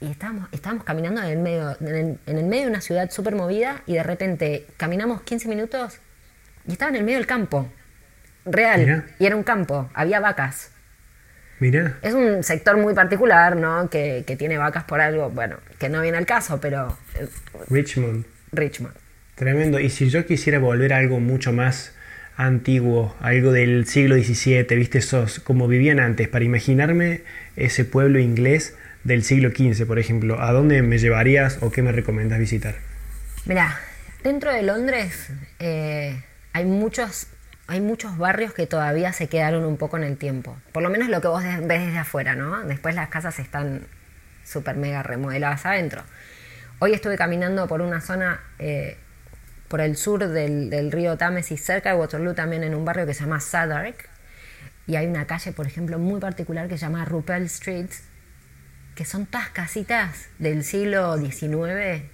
y 0.00 0.10
estábamos, 0.10 0.48
estábamos 0.52 0.84
caminando 0.84 1.22
en 1.22 1.28
el 1.28 1.38
medio, 1.38 1.76
en 1.80 1.86
el, 1.88 2.18
en 2.26 2.38
el 2.38 2.44
medio 2.44 2.64
de 2.64 2.70
una 2.70 2.80
ciudad 2.80 3.10
súper 3.10 3.34
movida 3.34 3.82
y 3.86 3.94
de 3.94 4.02
repente 4.02 4.66
caminamos 4.76 5.22
15 5.22 5.48
minutos 5.48 5.98
y 6.66 6.72
estaba 6.72 6.90
en 6.90 6.96
el 6.96 7.04
medio 7.04 7.18
del 7.18 7.26
campo. 7.26 7.70
Real. 8.44 8.80
Mirá. 8.80 9.04
Y 9.18 9.26
era 9.26 9.36
un 9.36 9.42
campo, 9.42 9.90
había 9.92 10.20
vacas. 10.20 10.70
Mira. 11.60 11.98
Es 12.02 12.14
un 12.14 12.42
sector 12.44 12.76
muy 12.76 12.94
particular, 12.94 13.56
¿no? 13.56 13.90
Que, 13.90 14.24
que 14.26 14.36
tiene 14.36 14.56
vacas 14.58 14.84
por 14.84 15.00
algo, 15.00 15.28
bueno, 15.30 15.56
que 15.78 15.88
no 15.88 16.00
viene 16.00 16.16
al 16.16 16.26
caso, 16.26 16.60
pero 16.60 16.96
eh, 17.16 17.28
Richmond. 17.68 18.37
Richmond. 18.52 18.94
Tremendo. 19.34 19.78
Y 19.78 19.90
si 19.90 20.10
yo 20.10 20.26
quisiera 20.26 20.58
volver 20.58 20.92
a 20.92 20.98
algo 20.98 21.20
mucho 21.20 21.52
más 21.52 21.92
antiguo, 22.36 23.16
algo 23.20 23.52
del 23.52 23.86
siglo 23.86 24.16
XVII, 24.16 24.64
viste, 24.76 24.98
esos, 24.98 25.40
como 25.40 25.68
vivían 25.68 26.00
antes, 26.00 26.28
para 26.28 26.44
imaginarme 26.44 27.22
ese 27.56 27.84
pueblo 27.84 28.18
inglés 28.18 28.76
del 29.04 29.22
siglo 29.22 29.50
XV, 29.50 29.86
por 29.86 29.98
ejemplo, 29.98 30.40
¿a 30.40 30.52
dónde 30.52 30.82
me 30.82 30.98
llevarías 30.98 31.58
o 31.62 31.70
qué 31.70 31.82
me 31.82 31.92
recomiendas 31.92 32.38
visitar? 32.38 32.76
Mira, 33.46 33.80
dentro 34.22 34.52
de 34.52 34.62
Londres 34.62 35.30
eh, 35.58 36.22
hay 36.52 36.64
muchos 36.64 37.28
hay 37.68 37.82
muchos 37.82 38.16
barrios 38.16 38.54
que 38.54 38.66
todavía 38.66 39.12
se 39.12 39.28
quedaron 39.28 39.64
un 39.64 39.76
poco 39.76 39.98
en 39.98 40.04
el 40.04 40.16
tiempo. 40.16 40.56
Por 40.72 40.82
lo 40.82 40.88
menos 40.88 41.10
lo 41.10 41.20
que 41.20 41.28
vos 41.28 41.44
ves 41.44 41.84
desde 41.84 41.98
afuera, 41.98 42.34
¿no? 42.34 42.64
Después 42.64 42.94
las 42.94 43.10
casas 43.10 43.38
están 43.38 43.82
súper 44.42 44.76
mega 44.76 45.02
remodeladas 45.02 45.66
adentro. 45.66 46.02
Hoy 46.80 46.92
estuve 46.92 47.16
caminando 47.16 47.66
por 47.66 47.80
una 47.80 48.00
zona 48.00 48.40
eh, 48.58 48.96
por 49.68 49.80
el 49.80 49.96
sur 49.96 50.26
del, 50.28 50.70
del 50.70 50.92
río 50.92 51.16
Támesis, 51.16 51.62
cerca 51.64 51.90
de 51.90 51.96
Waterloo, 51.96 52.34
también 52.34 52.62
en 52.62 52.74
un 52.74 52.84
barrio 52.84 53.06
que 53.06 53.14
se 53.14 53.20
llama 53.20 53.40
Southwark. 53.40 54.08
Y 54.86 54.96
hay 54.96 55.06
una 55.06 55.26
calle, 55.26 55.52
por 55.52 55.66
ejemplo, 55.66 55.98
muy 55.98 56.20
particular 56.20 56.68
que 56.68 56.78
se 56.78 56.82
llama 56.86 57.04
Rupel 57.04 57.42
Street, 57.44 57.90
que 58.94 59.04
son 59.04 59.26
todas 59.26 59.50
casitas 59.50 60.28
del 60.38 60.64
siglo 60.64 61.18
XIX 61.18 62.04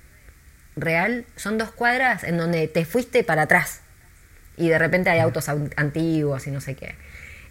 real. 0.77 1.25
Son 1.37 1.59
dos 1.59 1.71
cuadras 1.71 2.25
en 2.25 2.37
donde 2.39 2.67
te 2.67 2.85
fuiste 2.85 3.23
para 3.23 3.43
atrás 3.43 3.81
y 4.57 4.69
de 4.69 4.79
repente 4.79 5.11
hay 5.11 5.21
autos 5.21 5.49
au- 5.49 5.73
antiguos 5.77 6.47
y 6.47 6.51
no 6.51 6.61
sé 6.61 6.75
qué. 6.75 6.95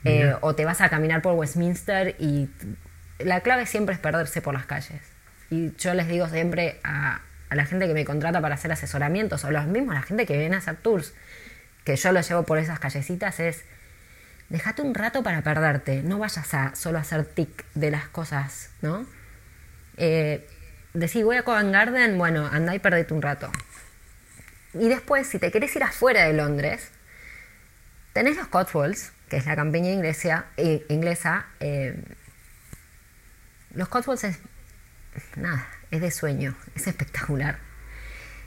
Eh, 0.06 0.34
o 0.42 0.56
te 0.56 0.66
vas 0.66 0.82
a 0.82 0.90
caminar 0.90 1.22
por 1.22 1.34
Westminster 1.36 2.16
y 2.20 2.50
la 3.20 3.40
clave 3.42 3.66
siempre 3.66 3.96
es 3.96 4.02
perderse 4.02 4.42
por 4.42 4.54
las 4.54 4.66
calles. 4.66 5.00
Y 5.54 5.72
yo 5.78 5.94
les 5.94 6.08
digo 6.08 6.28
siempre 6.30 6.80
a, 6.84 7.22
la 7.52 7.66
gente 7.66 7.86
que 7.86 7.94
me 7.94 8.06
contrata 8.06 8.42
para 8.42 8.56
hacer 8.56 8.72
asesoramientos 8.72 9.44
o 9.44 9.52
los 9.52 9.68
mismos, 9.68 9.94
la 9.94 10.02
gente 10.02 10.26
que 10.26 10.36
viene 10.36 10.56
a 10.56 10.58
hacer 10.58 10.78
tours, 10.78 11.14
que 11.84 11.96
yo 11.96 12.12
los 12.12 12.28
llevo 12.28 12.42
por 12.42 12.58
esas 12.58 12.80
callecitas, 12.80 13.40
es 13.40 13.64
déjate 14.50 14.82
un 14.82 14.96
rato 14.96 15.22
para 15.22 15.44
perderte, 15.44 16.02
no 16.02 16.18
vayas 16.18 16.52
a 16.56 16.74
solo 16.74 16.98
hacer 16.98 17.26
tic 17.26 17.66
de 17.76 17.92
las 17.92 18.08
cosas, 18.08 18.72
¿no? 18.82 19.06
Eh, 19.98 20.48
decir, 20.96 21.24
voy 21.24 21.38
a 21.38 21.44
Covent 21.44 21.72
Garden, 21.72 22.18
bueno, 22.18 22.50
anda 22.52 22.74
y 22.74 22.80
perdete 22.80 23.14
un 23.14 23.22
rato. 23.22 23.52
Y 24.74 24.90
después, 24.90 25.28
si 25.28 25.38
te 25.38 25.52
querés 25.52 25.76
ir 25.76 25.84
afuera 25.84 26.26
de 26.26 26.34
Londres, 26.34 26.90
tenés 28.14 28.38
los 28.38 28.48
Cotswolds, 28.48 29.12
que 29.30 29.38
es 29.38 29.46
la 29.46 29.56
campiña 29.56 29.92
inglesa. 29.92 30.46
eh, 30.58 30.84
inglesa 30.90 31.46
eh, 31.60 31.96
los 33.76 33.88
Cotswolds 33.88 34.24
es. 34.24 34.40
Nada, 35.36 35.68
es 35.92 36.02
de 36.02 36.12
sueño, 36.12 36.56
es 36.76 36.88
espectacular. 36.88 37.58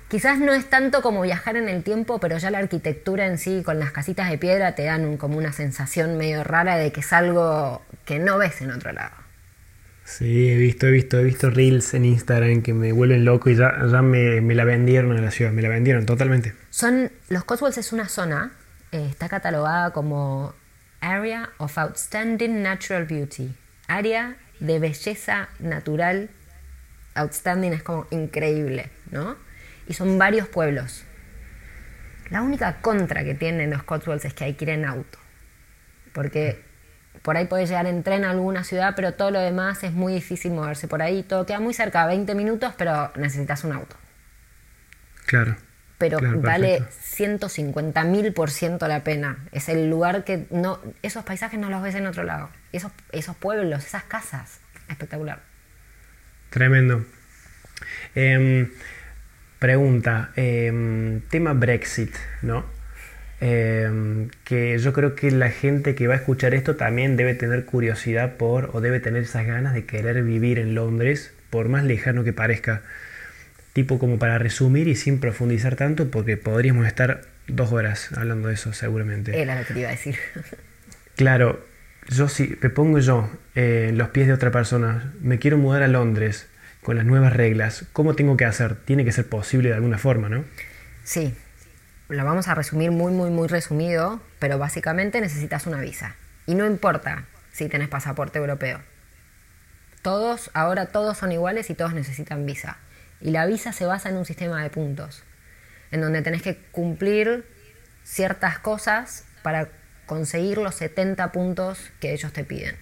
Quizás 0.09 0.38
no 0.38 0.52
es 0.52 0.70
tanto 0.70 1.02
como 1.02 1.22
viajar 1.22 1.57
en 1.57 1.68
el 1.68 1.83
tiempo, 1.83 2.20
pero 2.20 2.38
ya 2.38 2.50
la 2.52 2.59
arquitectura 2.59 3.26
en 3.26 3.38
sí, 3.38 3.62
con 3.64 3.81
las 3.81 3.90
casitas 3.90 4.31
de 4.31 4.38
piedra, 4.38 4.76
te 4.76 4.85
dan 4.85 5.05
un- 5.05 5.16
como 5.16 5.37
una 5.37 5.52
sensación 5.52 6.16
medio 6.16 6.44
rara 6.44 6.76
de 6.76 6.92
que 6.92 7.00
es 7.00 7.12
algo 7.12 7.83
que 8.05 8.20
no 8.20 8.38
ves 8.38 8.61
en 8.62 8.70
otro 8.70 8.92
lado. 8.92 9.11
Sí, 10.05 10.48
he 10.48 10.57
visto, 10.57 10.87
he 10.87 10.92
visto, 10.92 11.18
he 11.18 11.24
visto 11.24 11.50
reels 11.50 11.92
en 11.94 12.05
Instagram 12.05 12.62
que 12.62 12.72
me 12.72 12.92
vuelven 12.92 13.24
loco 13.24 13.50
y 13.50 13.57
ya, 13.57 13.74
ya 13.90 14.02
me, 14.02 14.40
me 14.40 14.55
la 14.55 14.64
vendieron 14.64 15.16
en 15.16 15.24
la 15.24 15.33
ciudad, 15.33 15.50
me 15.50 15.62
la 15.62 15.68
vendieron 15.68 16.07
totalmente. 16.07 16.55
Son, 16.70 17.11
los 17.29 17.42
Cotswolds 17.42 17.79
es 17.79 17.92
una 17.92 18.09
zona, 18.09 18.52
eh, 18.92 19.09
está 19.11 19.29
catalogada 19.29 19.90
como 19.90 20.55
Area 21.00 21.50
of 21.59 21.76
Outstanding 21.76 22.62
Natural 22.62 23.05
Beauty, 23.07 23.57
área 23.88 24.37
de 24.61 24.79
belleza 24.79 25.48
natural. 25.59 26.31
Outstanding 27.16 27.72
es 27.72 27.83
como 27.83 28.07
increíble, 28.11 28.90
¿no? 29.11 29.37
Y 29.88 29.94
son 29.94 30.18
varios 30.18 30.48
pueblos. 30.48 31.05
La 32.31 32.42
única 32.42 32.81
contra 32.81 33.24
que 33.24 33.35
tienen 33.35 33.70
los 33.70 33.83
Cotswolds 33.85 34.24
es 34.24 34.35
que 34.35 34.44
hay 34.44 34.55
que 34.55 34.64
ir 34.64 34.70
en 34.70 34.85
auto. 34.85 35.18
Porque 36.12 36.64
por 37.22 37.37
ahí 37.37 37.46
puedes 37.46 37.68
llegar 37.68 37.87
en 37.87 38.02
tren 38.02 38.24
a 38.24 38.31
alguna 38.31 38.64
ciudad, 38.64 38.94
pero 38.96 39.14
todo 39.14 39.31
lo 39.31 39.40
demás 39.40 39.83
es 39.85 39.92
muy 39.92 40.12
difícil 40.12 40.52
moverse 40.52 40.88
por 40.88 41.02
ahí. 41.02 41.22
Todo 41.22 41.46
queda 41.46 41.61
muy 41.61 41.74
cerca, 41.74 42.07
20 42.07 42.35
minutos, 42.35 42.74
pero 42.76 43.12
necesitas 43.16 43.64
un 43.64 43.72
auto 43.72 43.96
Claro. 45.26 45.57
pero 45.98 46.18
Claro, 46.18 46.40
vale 46.40 46.79
perfecto. 46.79 46.96
150 47.00 48.05
mil 48.05 48.33
por 48.33 48.50
ciento 48.50 48.87
la 48.87 49.02
pena. 49.02 49.38
Es 49.52 49.68
el 49.68 49.90
lugar 49.90 50.24
que 50.24 50.46
no, 50.50 50.81
esos 51.02 51.24
paisajes 51.24 51.59
no 51.59 51.68
los 51.68 51.83
ves 51.83 51.94
en 51.94 52.07
otro 52.07 52.22
lado. 52.24 52.50
Esos, 52.72 52.92
esos 53.12 53.37
pueblos, 53.37 53.85
esas 53.85 54.05
casas, 54.05 54.61
espectacular. 54.88 55.40
Tremendo. 56.56 57.04
Em, 58.14 58.68
pregunta, 59.58 60.30
em, 60.36 61.20
tema 61.28 61.52
Brexit, 61.52 62.14
¿no? 62.40 62.64
Em, 63.42 64.30
que 64.42 64.78
yo 64.78 64.94
creo 64.94 65.14
que 65.14 65.30
la 65.30 65.50
gente 65.50 65.94
que 65.94 66.06
va 66.06 66.14
a 66.14 66.16
escuchar 66.16 66.54
esto 66.54 66.74
también 66.76 67.18
debe 67.18 67.34
tener 67.34 67.66
curiosidad 67.66 68.38
por, 68.38 68.70
o 68.72 68.80
debe 68.80 69.00
tener 69.00 69.24
esas 69.24 69.44
ganas 69.44 69.74
de 69.74 69.84
querer 69.84 70.22
vivir 70.22 70.58
en 70.58 70.74
Londres, 70.74 71.30
por 71.50 71.68
más 71.68 71.84
lejano 71.84 72.24
que 72.24 72.32
parezca. 72.32 72.80
Tipo 73.74 73.98
como 73.98 74.18
para 74.18 74.38
resumir 74.38 74.88
y 74.88 74.96
sin 74.96 75.20
profundizar 75.20 75.76
tanto, 75.76 76.10
porque 76.10 76.38
podríamos 76.38 76.86
estar 76.86 77.20
dos 77.48 77.70
horas 77.70 78.12
hablando 78.16 78.48
de 78.48 78.54
eso 78.54 78.72
seguramente. 78.72 79.38
Era 79.38 79.60
lo 79.60 79.66
que 79.66 79.74
te 79.74 79.80
iba 79.80 79.90
a 79.90 79.92
decir. 79.92 80.16
Claro, 81.16 81.64
yo 82.08 82.28
si 82.28 82.58
me 82.60 82.70
pongo 82.70 82.98
yo 82.98 83.30
eh, 83.54 83.86
en 83.90 83.98
los 83.98 84.08
pies 84.10 84.26
de 84.26 84.32
otra 84.32 84.50
persona, 84.50 85.12
me 85.20 85.38
quiero 85.38 85.58
mudar 85.58 85.82
a 85.82 85.88
Londres 85.88 86.48
con 86.82 86.96
las 86.96 87.04
nuevas 87.04 87.32
reglas, 87.32 87.84
¿cómo 87.92 88.14
tengo 88.14 88.36
que 88.36 88.44
hacer? 88.44 88.76
Tiene 88.76 89.04
que 89.04 89.12
ser 89.12 89.28
posible 89.28 89.70
de 89.70 89.74
alguna 89.74 89.98
forma, 89.98 90.28
¿no? 90.28 90.44
sí, 91.04 91.34
lo 92.08 92.24
vamos 92.24 92.46
a 92.48 92.54
resumir 92.54 92.90
muy, 92.90 93.12
muy, 93.12 93.30
muy 93.30 93.48
resumido, 93.48 94.20
pero 94.38 94.58
básicamente 94.58 95.20
necesitas 95.20 95.66
una 95.66 95.80
visa. 95.80 96.14
Y 96.46 96.54
no 96.54 96.66
importa 96.66 97.24
si 97.52 97.68
tenés 97.68 97.88
pasaporte 97.88 98.38
europeo. 98.38 98.80
Todos, 100.02 100.50
ahora 100.54 100.86
todos 100.86 101.18
son 101.18 101.32
iguales 101.32 101.70
y 101.70 101.74
todos 101.74 101.94
necesitan 101.94 102.46
visa. 102.46 102.76
Y 103.20 103.30
la 103.30 103.46
visa 103.46 103.72
se 103.72 103.86
basa 103.86 104.08
en 104.08 104.16
un 104.16 104.24
sistema 104.24 104.62
de 104.62 104.70
puntos, 104.70 105.24
en 105.90 106.00
donde 106.00 106.22
tenés 106.22 106.42
que 106.42 106.56
cumplir 106.70 107.44
ciertas 108.04 108.60
cosas 108.60 109.24
para 109.42 109.68
conseguir 110.06 110.58
los 110.58 110.74
70 110.76 111.32
puntos 111.32 111.90
que 112.00 112.12
ellos 112.12 112.32
te 112.32 112.44
piden. 112.44 112.76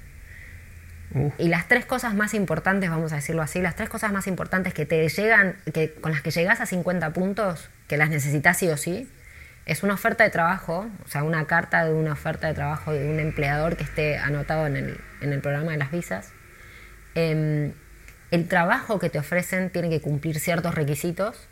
Uh, 1.14 1.30
Y 1.38 1.48
las 1.48 1.68
tres 1.68 1.84
cosas 1.86 2.14
más 2.14 2.34
importantes, 2.34 2.90
vamos 2.90 3.12
a 3.12 3.16
decirlo 3.16 3.42
así, 3.42 3.60
las 3.60 3.76
tres 3.76 3.88
cosas 3.88 4.12
más 4.12 4.26
importantes 4.26 4.74
que 4.74 4.86
te 4.86 5.08
llegan, 5.08 5.56
que, 5.72 5.92
con 5.94 6.12
las 6.12 6.22
que 6.22 6.30
llegas 6.30 6.60
a 6.60 6.66
50 6.66 7.12
puntos, 7.12 7.70
que 7.88 7.96
las 7.96 8.10
necesitas 8.10 8.58
sí 8.58 8.68
o 8.68 8.76
sí, 8.76 9.08
es 9.66 9.82
una 9.82 9.94
oferta 9.94 10.24
de 10.24 10.30
trabajo, 10.30 10.90
o 11.04 11.08
sea, 11.08 11.22
una 11.22 11.46
carta 11.46 11.84
de 11.84 11.94
una 11.94 12.12
oferta 12.12 12.48
de 12.48 12.54
trabajo 12.54 12.92
de 12.92 13.08
un 13.08 13.18
empleador 13.18 13.76
que 13.76 13.84
esté 13.84 14.18
anotado 14.18 14.66
en 14.66 14.76
el, 14.76 15.00
en 15.20 15.32
el 15.32 15.40
programa 15.40 15.72
de 15.72 15.78
las 15.78 15.90
visas. 15.90 16.32
Em, 17.14 17.72
el 18.30 18.48
trabajo 18.48 18.98
que 18.98 19.08
te 19.08 19.18
ofrecen 19.18 19.70
tiene 19.70 19.88
que 19.88 20.00
cumplir 20.00 20.38
ciertos 20.40 20.74
requisitos 20.74 21.48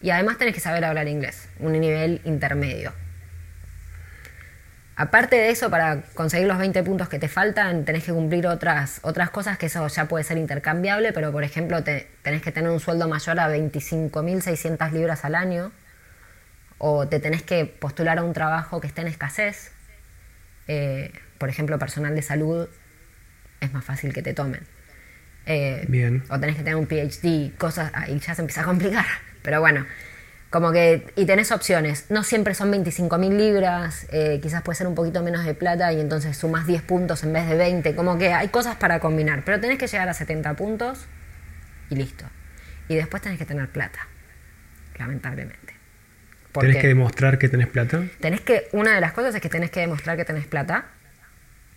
y 0.00 0.10
además 0.10 0.38
tenés 0.38 0.54
que 0.54 0.60
saber 0.60 0.84
hablar 0.84 1.06
inglés, 1.06 1.48
un 1.60 1.72
nivel 1.72 2.20
intermedio. 2.24 2.92
Aparte 4.96 5.36
de 5.36 5.50
eso, 5.50 5.70
para 5.70 6.02
conseguir 6.14 6.46
los 6.46 6.58
20 6.58 6.82
puntos 6.84 7.08
que 7.08 7.18
te 7.18 7.28
faltan, 7.28 7.84
tenés 7.84 8.04
que 8.04 8.12
cumplir 8.12 8.46
otras, 8.46 9.00
otras 9.02 9.30
cosas 9.30 9.58
que 9.58 9.66
eso 9.66 9.86
ya 9.88 10.06
puede 10.06 10.22
ser 10.22 10.38
intercambiable, 10.38 11.12
pero 11.12 11.32
por 11.32 11.42
ejemplo 11.42 11.82
tenés 11.82 12.42
que 12.42 12.52
tener 12.52 12.70
un 12.70 12.78
sueldo 12.78 13.08
mayor 13.08 13.40
a 13.40 13.48
25.600 13.48 14.92
libras 14.92 15.24
al 15.24 15.34
año, 15.34 15.72
o 16.78 17.08
te 17.08 17.18
tenés 17.18 17.42
que 17.42 17.64
postular 17.64 18.18
a 18.18 18.22
un 18.22 18.32
trabajo 18.32 18.80
que 18.80 18.86
esté 18.86 19.00
en 19.00 19.08
escasez, 19.08 19.72
eh, 20.68 21.12
por 21.38 21.48
ejemplo, 21.48 21.78
personal 21.78 22.14
de 22.14 22.22
salud, 22.22 22.68
es 23.60 23.72
más 23.72 23.84
fácil 23.84 24.12
que 24.12 24.22
te 24.22 24.32
tomen. 24.32 24.62
Eh, 25.46 25.84
Bien. 25.88 26.22
O 26.30 26.38
tenés 26.38 26.56
que 26.56 26.62
tener 26.62 26.76
un 26.76 26.86
PhD, 26.86 27.56
cosas, 27.58 27.90
ahí 27.94 28.18
ya 28.20 28.34
se 28.34 28.42
empieza 28.42 28.62
a 28.62 28.64
complicar. 28.64 29.04
Pero 29.42 29.60
bueno, 29.60 29.84
como 30.54 30.70
que, 30.70 31.04
y 31.16 31.26
tenés 31.26 31.50
opciones. 31.50 32.04
No 32.10 32.22
siempre 32.22 32.54
son 32.54 32.72
25.000 32.72 33.36
libras, 33.36 34.06
eh, 34.12 34.38
quizás 34.40 34.62
puede 34.62 34.76
ser 34.76 34.86
un 34.86 34.94
poquito 34.94 35.20
menos 35.20 35.44
de 35.44 35.52
plata 35.52 35.92
y 35.92 36.00
entonces 36.00 36.36
sumas 36.36 36.64
10 36.64 36.82
puntos 36.82 37.24
en 37.24 37.32
vez 37.32 37.48
de 37.48 37.56
20. 37.56 37.96
Como 37.96 38.18
que 38.18 38.32
hay 38.32 38.46
cosas 38.50 38.76
para 38.76 39.00
combinar, 39.00 39.42
pero 39.44 39.58
tenés 39.58 39.78
que 39.78 39.88
llegar 39.88 40.08
a 40.08 40.14
70 40.14 40.54
puntos 40.54 41.06
y 41.90 41.96
listo. 41.96 42.24
Y 42.86 42.94
después 42.94 43.20
tenés 43.20 43.36
que 43.40 43.46
tener 43.46 43.68
plata, 43.68 44.06
lamentablemente. 44.96 45.74
¿Tenés 46.52 46.76
que 46.76 46.86
demostrar 46.86 47.36
que 47.36 47.48
tenés 47.48 47.66
plata? 47.66 48.04
Tenés 48.20 48.42
que, 48.42 48.68
una 48.70 48.94
de 48.94 49.00
las 49.00 49.12
cosas 49.12 49.34
es 49.34 49.40
que 49.40 49.48
tenés 49.48 49.72
que 49.72 49.80
demostrar 49.80 50.16
que 50.16 50.24
tenés 50.24 50.46
plata, 50.46 50.84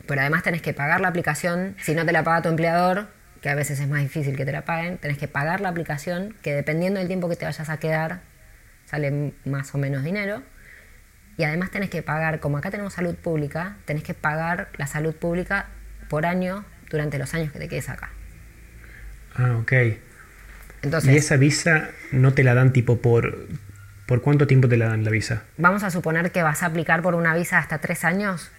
pero 0.06 0.22
además 0.22 0.44
tenés 0.44 0.62
que 0.62 0.76
pagar 0.76 1.02
la 1.02 1.08
aplicación. 1.08 1.76
Si 1.82 1.96
no 1.96 2.06
te 2.06 2.12
la 2.12 2.24
paga 2.24 2.44
tu 2.44 2.50
empleador, 2.50 3.08
que 3.42 3.50
a 3.50 3.56
veces 3.56 3.80
es 3.80 3.88
más 3.88 4.02
difícil 4.02 4.38
que 4.38 4.46
te 4.46 4.52
la 4.52 4.66
paguen, 4.66 5.00
tenés 5.00 5.18
que 5.18 5.28
pagar 5.28 5.62
la 5.62 5.70
aplicación, 5.70 6.36
que 6.44 6.54
dependiendo 6.54 7.00
del 7.00 7.08
tiempo 7.08 7.28
que 7.28 7.38
te 7.38 7.46
vayas 7.46 7.70
a 7.70 7.78
quedar, 7.78 8.20
sale 8.88 9.34
más 9.46 9.76
o 9.76 9.78
menos 9.78 10.04
dinero. 10.04 10.42
Y 11.38 11.44
además 11.44 11.70
tenés 11.70 11.90
que 11.90 12.02
pagar, 12.02 12.40
como 12.40 12.58
acá 12.58 12.72
tenemos 12.72 12.94
salud 12.94 13.16
pública, 13.16 13.78
tenés 13.86 14.04
que 14.04 14.16
pagar 14.16 14.70
la 14.78 14.88
salud 14.88 15.14
pública 15.14 15.68
por 16.10 16.26
año 16.26 16.66
durante 16.90 17.20
los 17.20 17.34
años 17.34 17.52
que 17.52 17.60
te 17.60 17.68
quedes 17.68 17.90
acá. 17.90 18.10
Ah, 19.36 19.58
ok. 19.62 19.72
Entonces, 20.82 21.14
¿Y 21.14 21.18
esa 21.18 21.38
visa 21.38 21.90
no 22.12 22.34
te 22.34 22.44
la 22.44 22.54
dan 22.54 22.74
tipo 22.74 23.02
por... 23.02 23.48
¿Por 24.08 24.22
cuánto 24.22 24.48
tiempo 24.48 24.70
te 24.70 24.78
la 24.78 24.88
dan 24.88 25.04
la 25.04 25.12
visa? 25.12 25.44
Vamos 25.58 25.84
a 25.84 25.92
suponer 25.92 26.32
que 26.32 26.42
vas 26.42 26.64
a 26.64 26.68
aplicar 26.68 27.02
por 27.02 27.14
una 27.14 27.36
visa 27.36 27.58
hasta 27.58 27.80
tres 27.80 28.06
años. 28.06 28.50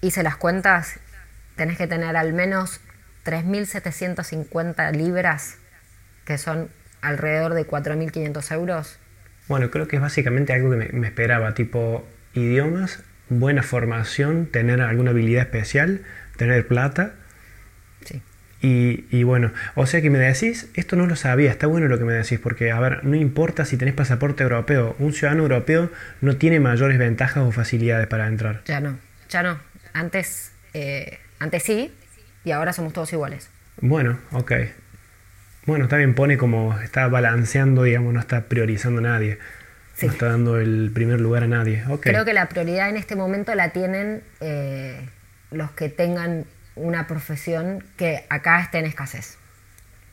Hice 0.00 0.22
las 0.22 0.36
cuentas, 0.36 1.00
tenés 1.56 1.76
que 1.76 1.88
tener 1.88 2.16
al 2.16 2.32
menos 2.32 2.80
3.750 3.24 4.92
libras, 4.92 5.56
que 6.24 6.38
son 6.38 6.70
alrededor 7.00 7.54
de 7.54 7.66
4.500 7.66 8.52
euros, 8.52 8.98
bueno, 9.48 9.70
creo 9.70 9.88
que 9.88 9.96
es 9.96 10.02
básicamente 10.02 10.52
algo 10.52 10.70
que 10.70 10.92
me, 10.92 11.06
esperaba, 11.06 11.54
tipo 11.54 12.06
idiomas, 12.34 13.02
buena 13.28 13.62
formación, 13.62 14.46
tener 14.46 14.80
alguna 14.80 15.10
habilidad 15.10 15.42
especial, 15.42 16.02
tener 16.36 16.66
plata. 16.66 17.14
Sí. 18.04 18.22
Y, 18.60 19.24
bueno, 19.24 19.52
o 19.74 19.86
sea 19.86 20.00
que 20.00 20.08
me 20.08 20.18
decís, 20.18 20.70
esto 20.74 20.94
no 20.94 21.06
lo 21.06 21.16
sabía, 21.16 21.50
está 21.50 21.66
bueno 21.66 21.88
lo 21.88 21.98
que 21.98 22.04
me 22.04 22.12
decís, 22.12 22.38
porque 22.38 22.70
a 22.70 22.78
ver, 22.78 23.04
no 23.04 23.16
importa 23.16 23.64
si 23.64 23.76
tenés 23.76 23.94
pasaporte 23.94 24.44
europeo, 24.44 24.94
un 25.00 25.12
ciudadano 25.12 25.42
europeo 25.42 25.90
no 26.20 26.36
tiene 26.36 26.60
mayores 26.60 26.98
ventajas 26.98 27.42
o 27.44 27.50
facilidades 27.50 28.06
para 28.06 28.28
entrar. 28.28 28.62
Ya 28.66 28.80
no, 28.80 28.98
ya 29.28 29.42
no. 29.42 29.58
Antes, 29.92 30.52
eh, 30.74 31.18
antes 31.40 31.64
sí, 31.64 31.92
y 32.44 32.52
ahora 32.52 32.72
somos 32.72 32.92
todos 32.92 33.12
iguales. 33.12 33.50
Bueno, 33.80 34.18
ok. 34.30 34.52
Bueno, 35.64 35.84
está 35.84 35.96
bien, 35.96 36.14
pone 36.14 36.36
como 36.36 36.78
está 36.80 37.06
balanceando, 37.06 37.84
digamos, 37.84 38.12
no 38.12 38.18
está 38.18 38.42
priorizando 38.42 38.98
a 38.98 39.02
nadie. 39.02 39.38
No 40.00 40.10
está 40.10 40.26
dando 40.26 40.58
el 40.58 40.90
primer 40.92 41.20
lugar 41.20 41.44
a 41.44 41.46
nadie. 41.46 41.84
Creo 42.00 42.24
que 42.24 42.32
la 42.32 42.48
prioridad 42.48 42.88
en 42.88 42.96
este 42.96 43.14
momento 43.14 43.54
la 43.54 43.68
tienen 43.68 44.24
eh, 44.40 45.08
los 45.52 45.70
que 45.72 45.88
tengan 45.88 46.46
una 46.74 47.06
profesión 47.06 47.84
que 47.96 48.24
acá 48.28 48.60
esté 48.60 48.78
en 48.78 48.86
escasez. 48.86 49.38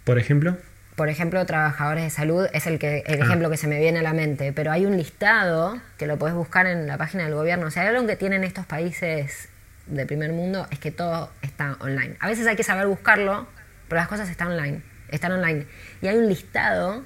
¿Por 0.03 0.19
ejemplo? 0.19 0.57
Por 0.95 1.09
ejemplo, 1.09 1.43
trabajadores 1.45 2.03
de 2.03 2.09
salud 2.11 2.47
es 2.53 2.67
el, 2.67 2.77
que, 2.77 3.03
el 3.07 3.21
ah. 3.21 3.25
ejemplo 3.25 3.49
que 3.49 3.57
se 3.57 3.67
me 3.67 3.79
viene 3.79 3.99
a 3.99 4.03
la 4.03 4.13
mente, 4.13 4.53
pero 4.53 4.71
hay 4.71 4.85
un 4.85 4.97
listado 4.97 5.81
que 5.97 6.05
lo 6.05 6.19
puedes 6.19 6.35
buscar 6.35 6.67
en 6.67 6.85
la 6.85 6.97
página 6.97 7.23
del 7.23 7.33
gobierno. 7.33 7.65
O 7.65 7.71
sea, 7.71 7.87
algo 7.87 8.05
que 8.05 8.17
tienen 8.17 8.43
estos 8.43 8.67
países 8.67 9.49
de 9.87 10.05
primer 10.05 10.33
mundo 10.33 10.67
es 10.69 10.77
que 10.77 10.91
todo 10.91 11.31
está 11.41 11.77
online. 11.79 12.15
A 12.19 12.27
veces 12.27 12.45
hay 12.45 12.57
que 12.57 12.63
saber 12.63 12.85
buscarlo, 12.85 13.47
pero 13.87 14.01
las 14.01 14.09
cosas 14.09 14.29
están 14.29 14.49
online 14.49 14.83
están 15.11 15.31
online. 15.31 15.65
Y 16.01 16.07
hay 16.07 16.17
un 16.17 16.27
listado 16.27 17.03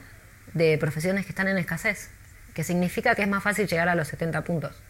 de 0.54 0.78
profesiones 0.78 1.26
que 1.26 1.32
están 1.32 1.48
en 1.48 1.58
escasez, 1.58 2.10
que 2.54 2.64
significa 2.64 3.16
que 3.16 3.24
es 3.24 3.28
más 3.28 3.44
fácil 3.44 3.68
llegar 3.68 3.90
a 3.90 3.96
los 3.96 4.08
70 4.08 4.44
puntos. 4.44 4.82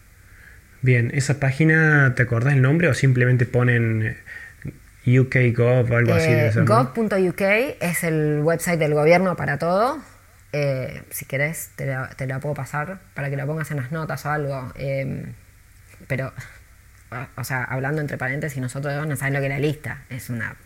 Bien, 0.82 1.12
¿esa 1.13 1.39
página 1.39 2.13
te 2.15 2.23
acordás 2.23 2.54
el 2.54 2.62
nombre 2.62 2.89
o 2.89 2.93
simplemente 2.93 3.45
ponen 3.45 4.17
UKGov 5.06 5.89
o 5.89 5.95
algo 5.95 6.13
así? 6.13 6.30
Eh, 6.30 6.52
Gov.uk 6.65 7.41
es 7.41 8.04
el 8.04 8.41
website 8.41 8.80
del 8.80 8.93
gobierno 8.93 9.38
para 9.38 9.58
todo. 9.58 10.02
Eh, 10.52 11.02
si 11.10 11.26
querés, 11.26 11.71
te 11.76 11.86
la, 11.88 12.39
puedo 12.41 12.54
pasar 12.54 12.99
para 13.13 13.30
que 13.30 13.38
la 13.38 13.45
pongas 13.45 13.71
en 13.71 13.78
las 13.78 13.91
notas 13.91 14.26
o 14.26 14.30
algo. 14.30 14.73
Em, 14.76 15.34
pero, 16.08 16.34
o 17.38 17.43
sea, 17.45 17.63
hablando 17.63 18.02
entre 18.02 18.17
paréntesis, 18.17 18.62
nosotros 18.62 19.08
no 19.08 19.15
sabemos 19.15 19.39
lo 19.39 19.39
que 19.39 19.54
es 19.54 19.62
la 19.62 19.65
lista. 19.65 20.04
Es 20.10 20.30
una. 20.30 20.58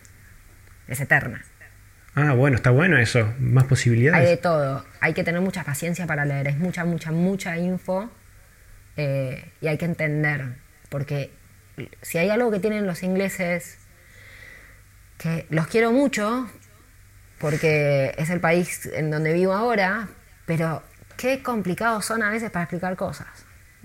es 0.88 1.00
eterna. 1.00 1.42
Ah, 2.20 2.32
bueno, 2.32 2.56
está 2.56 2.70
bueno 2.70 2.98
eso. 2.98 3.32
Más 3.38 3.64
posibilidades. 3.64 4.20
Hay 4.20 4.26
de 4.26 4.36
todo. 4.36 4.84
Hay 5.00 5.14
que 5.14 5.22
tener 5.22 5.40
mucha 5.40 5.62
paciencia 5.62 6.04
para 6.06 6.24
leer. 6.24 6.48
Es 6.48 6.58
mucha, 6.58 6.84
mucha, 6.84 7.12
mucha 7.12 7.56
info. 7.56 8.10
Eh, 8.96 9.52
y 9.60 9.68
hay 9.68 9.78
que 9.78 9.84
entender. 9.84 10.56
Porque 10.88 11.30
si 12.02 12.18
hay 12.18 12.28
algo 12.28 12.50
que 12.50 12.58
tienen 12.58 12.86
los 12.86 13.04
ingleses, 13.04 13.78
que 15.16 15.46
los 15.50 15.68
quiero 15.68 15.92
mucho, 15.92 16.50
porque 17.38 18.14
es 18.18 18.30
el 18.30 18.40
país 18.40 18.86
en 18.86 19.12
donde 19.12 19.32
vivo 19.32 19.52
ahora, 19.52 20.08
pero 20.44 20.82
qué 21.16 21.40
complicados 21.40 22.04
son 22.04 22.24
a 22.24 22.30
veces 22.30 22.50
para 22.50 22.64
explicar 22.64 22.96
cosas. 22.96 23.28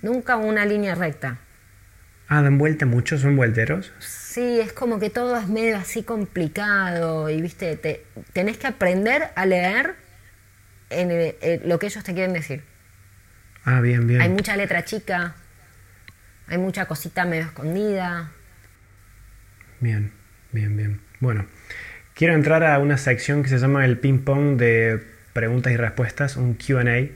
Nunca 0.01 0.37
una 0.37 0.65
línea 0.65 0.95
recta. 0.95 1.37
Ah, 2.27 2.41
dan 2.41 2.57
vuelta 2.57 2.85
mucho, 2.85 3.17
son 3.17 3.35
vuelteros. 3.35 3.91
Sí, 3.99 4.59
es 4.59 4.73
como 4.73 4.99
que 4.99 5.09
todo 5.09 5.37
es 5.37 5.47
medio 5.47 5.77
así 5.77 6.03
complicado 6.03 7.29
y, 7.29 7.41
viste, 7.41 7.75
te, 7.77 8.05
tenés 8.31 8.57
que 8.57 8.67
aprender 8.67 9.29
a 9.35 9.45
leer 9.45 9.95
en 10.89 11.69
lo 11.69 11.79
que 11.79 11.87
ellos 11.87 12.03
te 12.03 12.13
quieren 12.13 12.33
decir. 12.33 12.63
Ah, 13.65 13.81
bien, 13.81 14.07
bien. 14.07 14.21
Hay 14.21 14.29
mucha 14.29 14.55
letra 14.55 14.83
chica, 14.83 15.35
hay 16.47 16.57
mucha 16.57 16.85
cosita 16.85 17.25
medio 17.25 17.43
escondida. 17.43 18.31
Bien, 19.79 20.11
bien, 20.51 20.75
bien. 20.75 21.01
Bueno, 21.19 21.45
quiero 22.13 22.33
entrar 22.33 22.63
a 22.63 22.79
una 22.79 22.97
sección 22.97 23.43
que 23.43 23.49
se 23.49 23.57
llama 23.57 23.85
el 23.85 23.97
ping-pong 23.97 24.57
de 24.57 25.03
preguntas 25.33 25.73
y 25.73 25.77
respuestas, 25.77 26.37
un 26.37 26.55
QA. 26.55 27.09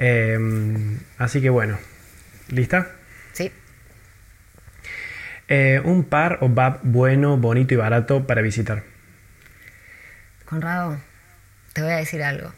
Em, 0.00 0.98
así 1.18 1.40
que 1.40 1.50
bueno, 1.50 1.78
¿lista? 2.48 2.97
Eh, 5.48 5.80
un 5.82 6.04
par 6.04 6.38
o 6.42 6.48
pub 6.48 6.80
bueno, 6.82 7.38
bonito 7.38 7.72
y 7.74 7.76
barato 7.78 8.26
para 8.26 8.42
visitar. 8.42 8.82
Conrado, 10.44 11.00
te 11.72 11.82
voy 11.82 11.92
a 11.92 11.96
decir 11.96 12.22
algo. 12.22 12.52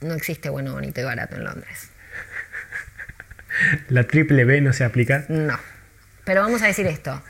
No 0.00 0.14
existe 0.14 0.48
bueno, 0.48 0.72
bonito 0.72 1.00
y 1.00 1.04
barato 1.04 1.36
en 1.36 1.44
Londres. 1.44 1.90
¿La 3.88 4.04
triple 4.04 4.44
B 4.44 4.62
no 4.62 4.72
se 4.72 4.84
aplica? 4.84 5.24
No. 5.28 5.58
Pero 6.24 6.40
vamos 6.40 6.62
a 6.62 6.66
decir 6.66 6.86
esto. 6.86 7.22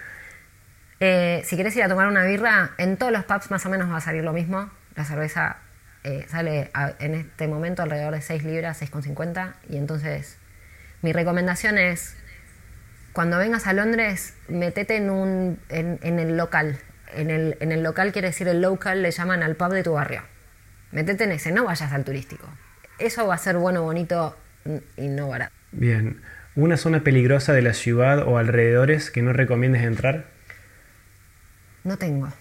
Eh, 1.01 1.43
si 1.45 1.57
quieres 1.57 1.75
ir 1.75 1.83
a 1.83 1.89
tomar 1.89 2.07
una 2.07 2.25
birra, 2.25 2.71
en 2.79 2.97
todos 2.97 3.11
los 3.13 3.25
pubs 3.25 3.51
más 3.51 3.67
o 3.67 3.71
menos 3.71 3.91
va 3.91 3.97
a 3.97 4.01
salir 4.01 4.23
lo 4.23 4.33
mismo. 4.33 4.71
La 4.95 5.05
cerveza 5.05 5.57
eh, 6.05 6.27
sale 6.29 6.71
en 7.01 7.15
este 7.15 7.49
momento 7.49 7.83
alrededor 7.83 8.15
de 8.15 8.23
6 8.23 8.45
libras, 8.45 8.81
6,50. 8.81 9.55
Y 9.69 9.79
entonces 9.79 10.39
mi 11.01 11.13
recomendación 11.13 11.77
es 11.77 12.17
cuando 13.13 13.39
vengas 13.39 13.67
a 13.67 13.73
Londres, 13.73 14.35
metete 14.49 14.97
en, 14.97 15.11
un, 15.11 15.59
en, 15.69 16.19
el 16.19 16.37
local. 16.37 16.79
En 17.15 17.31
el, 17.31 17.57
en 17.61 17.73
el 17.73 17.83
local 17.83 18.13
quiere 18.13 18.29
decir 18.29 18.49
el 18.49 18.63
local, 18.63 19.03
le 19.03 19.11
llaman 19.11 19.43
al 19.43 19.55
pub 19.57 19.73
de 19.73 19.83
tu 19.83 19.93
barrio. 19.93 20.23
Metete 20.93 21.25
en 21.25 21.33
ese, 21.33 21.53
no 21.53 21.65
vayas 21.65 21.93
al 21.93 22.05
turístico. 22.05 22.49
Eso 22.99 23.27
va 23.27 23.35
a 23.35 23.39
ser 23.39 23.57
bueno, 23.57 23.83
bonito 23.83 24.37
y 24.97 25.09
no 25.09 25.29
barato. 25.29 25.53
Bien. 25.73 26.21
¿Una 26.55 26.77
zona 26.77 27.03
peligrosa 27.03 27.53
de 27.53 27.63
la 27.63 27.73
ciudad 27.73 28.27
o 28.27 28.39
alrededores 28.39 29.11
que 29.11 29.23
no 29.23 29.33
recomiendes 29.33 29.83
entrar? 29.83 30.27
No 31.85 31.97
tengo. 31.97 32.33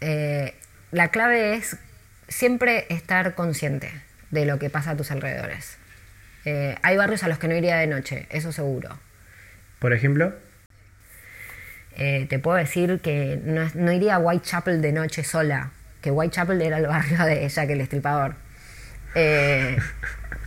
Eh, 0.00 0.54
la 0.90 1.08
clave 1.08 1.54
es 1.54 1.76
siempre 2.28 2.86
estar 2.88 3.34
consciente 3.34 3.90
de 4.30 4.44
lo 4.44 4.58
que 4.58 4.70
pasa 4.70 4.90
a 4.90 4.96
tus 4.96 5.10
alrededores. 5.10 5.78
Eh, 6.44 6.76
hay 6.82 6.96
barrios 6.96 7.22
a 7.22 7.28
los 7.28 7.38
que 7.38 7.48
no 7.48 7.54
iría 7.54 7.76
de 7.76 7.86
noche, 7.86 8.26
eso 8.30 8.52
seguro. 8.52 8.98
Por 9.84 9.92
ejemplo, 9.92 10.32
Eh, 11.98 12.24
te 12.30 12.38
puedo 12.38 12.56
decir 12.56 13.00
que 13.00 13.38
no, 13.44 13.68
no 13.74 13.92
iría 13.92 14.14
a 14.14 14.18
Whitechapel 14.18 14.80
de 14.80 14.92
noche 14.92 15.24
sola, 15.24 15.72
que 16.00 16.10
Whitechapel 16.10 16.62
era 16.62 16.78
el 16.78 16.86
barrio 16.94 17.22
de 17.26 17.46
Jack 17.46 17.68
el 17.68 17.82
Estripador. 17.82 18.34
Eh, 19.14 19.76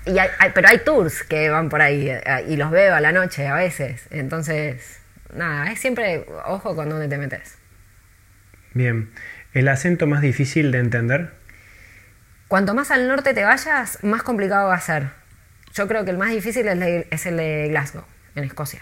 y 0.08 0.17
hay- 0.17 0.30
hay- 0.39 0.52
pero 0.56 0.69
hay 0.69 0.80
tours 0.80 1.21
que 1.21 1.52
van 1.52 1.69
por 1.69 1.84
ahí 1.84 2.10
eh, 2.10 2.21
y 2.47 2.56
los 2.58 2.71
veo 2.71 2.95
a 2.95 3.00
la 3.00 3.12
noche 3.12 3.45
a 3.47 3.54
veces. 3.54 4.08
Entonces, 4.10 5.00
nada, 5.36 5.71
es 5.71 5.80
siempre 5.80 6.26
ojo 6.45 6.76
con 6.76 6.89
dónde 6.89 7.08
te 7.08 7.19
metes. 7.19 7.60
bien. 8.73 9.12
¿El 9.54 9.67
acento 9.67 10.08
más 10.08 10.21
difícil 10.21 10.71
de 10.71 10.80
entender? 10.80 11.30
Cuanto 12.47 12.73
más 12.73 12.89
al 12.89 13.08
norte 13.08 13.36
te 13.36 13.43
vayas, 13.43 14.04
más 14.04 14.23
complicado 14.23 14.69
va 14.69 14.73
a 14.76 14.82
ser. 14.82 15.10
Yo 15.76 15.88
creo 15.88 16.06
que 16.06 16.10
el 16.12 16.17
más 16.17 16.32
difícil 16.32 16.67
es 16.67 17.26
el 17.28 17.38
de 17.38 17.67
Glasgow, 17.69 18.04
en 18.34 18.43
Escocia. 18.43 18.82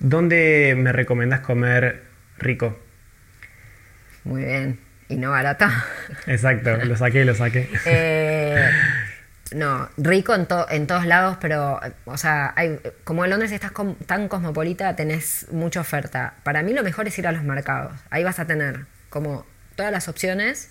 ¿Dónde 0.00 0.74
me 0.76 0.92
recomendás 0.92 1.40
comer 1.40 2.04
rico? 2.38 2.78
Muy 4.24 4.44
bien. 4.44 4.80
Y 5.08 5.16
no 5.16 5.30
barato. 5.30 5.66
Exacto, 6.26 6.76
lo 6.76 6.96
saqué, 6.96 7.24
lo 7.24 7.34
saqué. 7.34 7.68
Eh, 7.86 8.68
no, 9.54 9.88
rico 9.96 10.34
en, 10.34 10.46
to- 10.46 10.66
en 10.70 10.86
todos 10.86 11.06
lados, 11.06 11.38
pero, 11.40 11.80
o 12.04 12.16
sea, 12.18 12.52
hay, 12.56 12.78
como 13.04 13.24
en 13.24 13.30
Londres 13.30 13.50
estás 13.52 13.72
tan 14.06 14.28
cosmopolita, 14.28 14.94
tenés 14.96 15.46
mucha 15.50 15.80
oferta. 15.80 16.34
Para 16.42 16.62
mí 16.62 16.74
lo 16.74 16.82
mejor 16.82 17.08
es 17.08 17.18
ir 17.18 17.26
a 17.26 17.32
los 17.32 17.42
mercados. 17.42 17.92
Ahí 18.10 18.22
vas 18.22 18.38
a 18.38 18.46
tener 18.46 18.84
como 19.08 19.46
todas 19.76 19.90
las 19.92 20.08
opciones, 20.08 20.70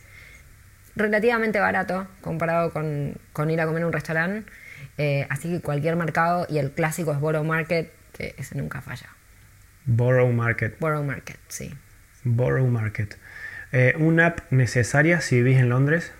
relativamente 0.96 1.60
barato 1.60 2.08
comparado 2.22 2.72
con, 2.72 3.16
con 3.34 3.50
ir 3.50 3.60
a 3.62 3.66
comer 3.66 3.82
en 3.82 3.88
un 3.88 3.94
restaurante. 3.94 4.52
Eh, 5.00 5.26
así 5.32 5.50
que 5.50 5.62
cualquier 5.62 5.96
mercado, 5.96 6.46
y 6.50 6.60
el 6.60 6.72
clásico 6.72 7.12
es 7.12 7.20
Borough 7.20 7.46
Market, 7.46 7.92
que 8.13 8.36
ese 8.38 8.56
nunca 8.56 8.82
falla. 8.82 9.08
Borough 9.88 10.34
Market. 10.34 10.78
Borough 10.80 11.06
Market, 11.06 11.38
sí. 11.47 11.73
Borough 12.23 12.67
Market. 12.67 13.17
Eh, 13.71 13.95
¿Una 13.97 14.28
app 14.28 14.52
necesaria 14.52 15.21
si 15.21 15.38
vivís 15.38 15.58
en 15.58 15.69
Londres? 15.69 16.12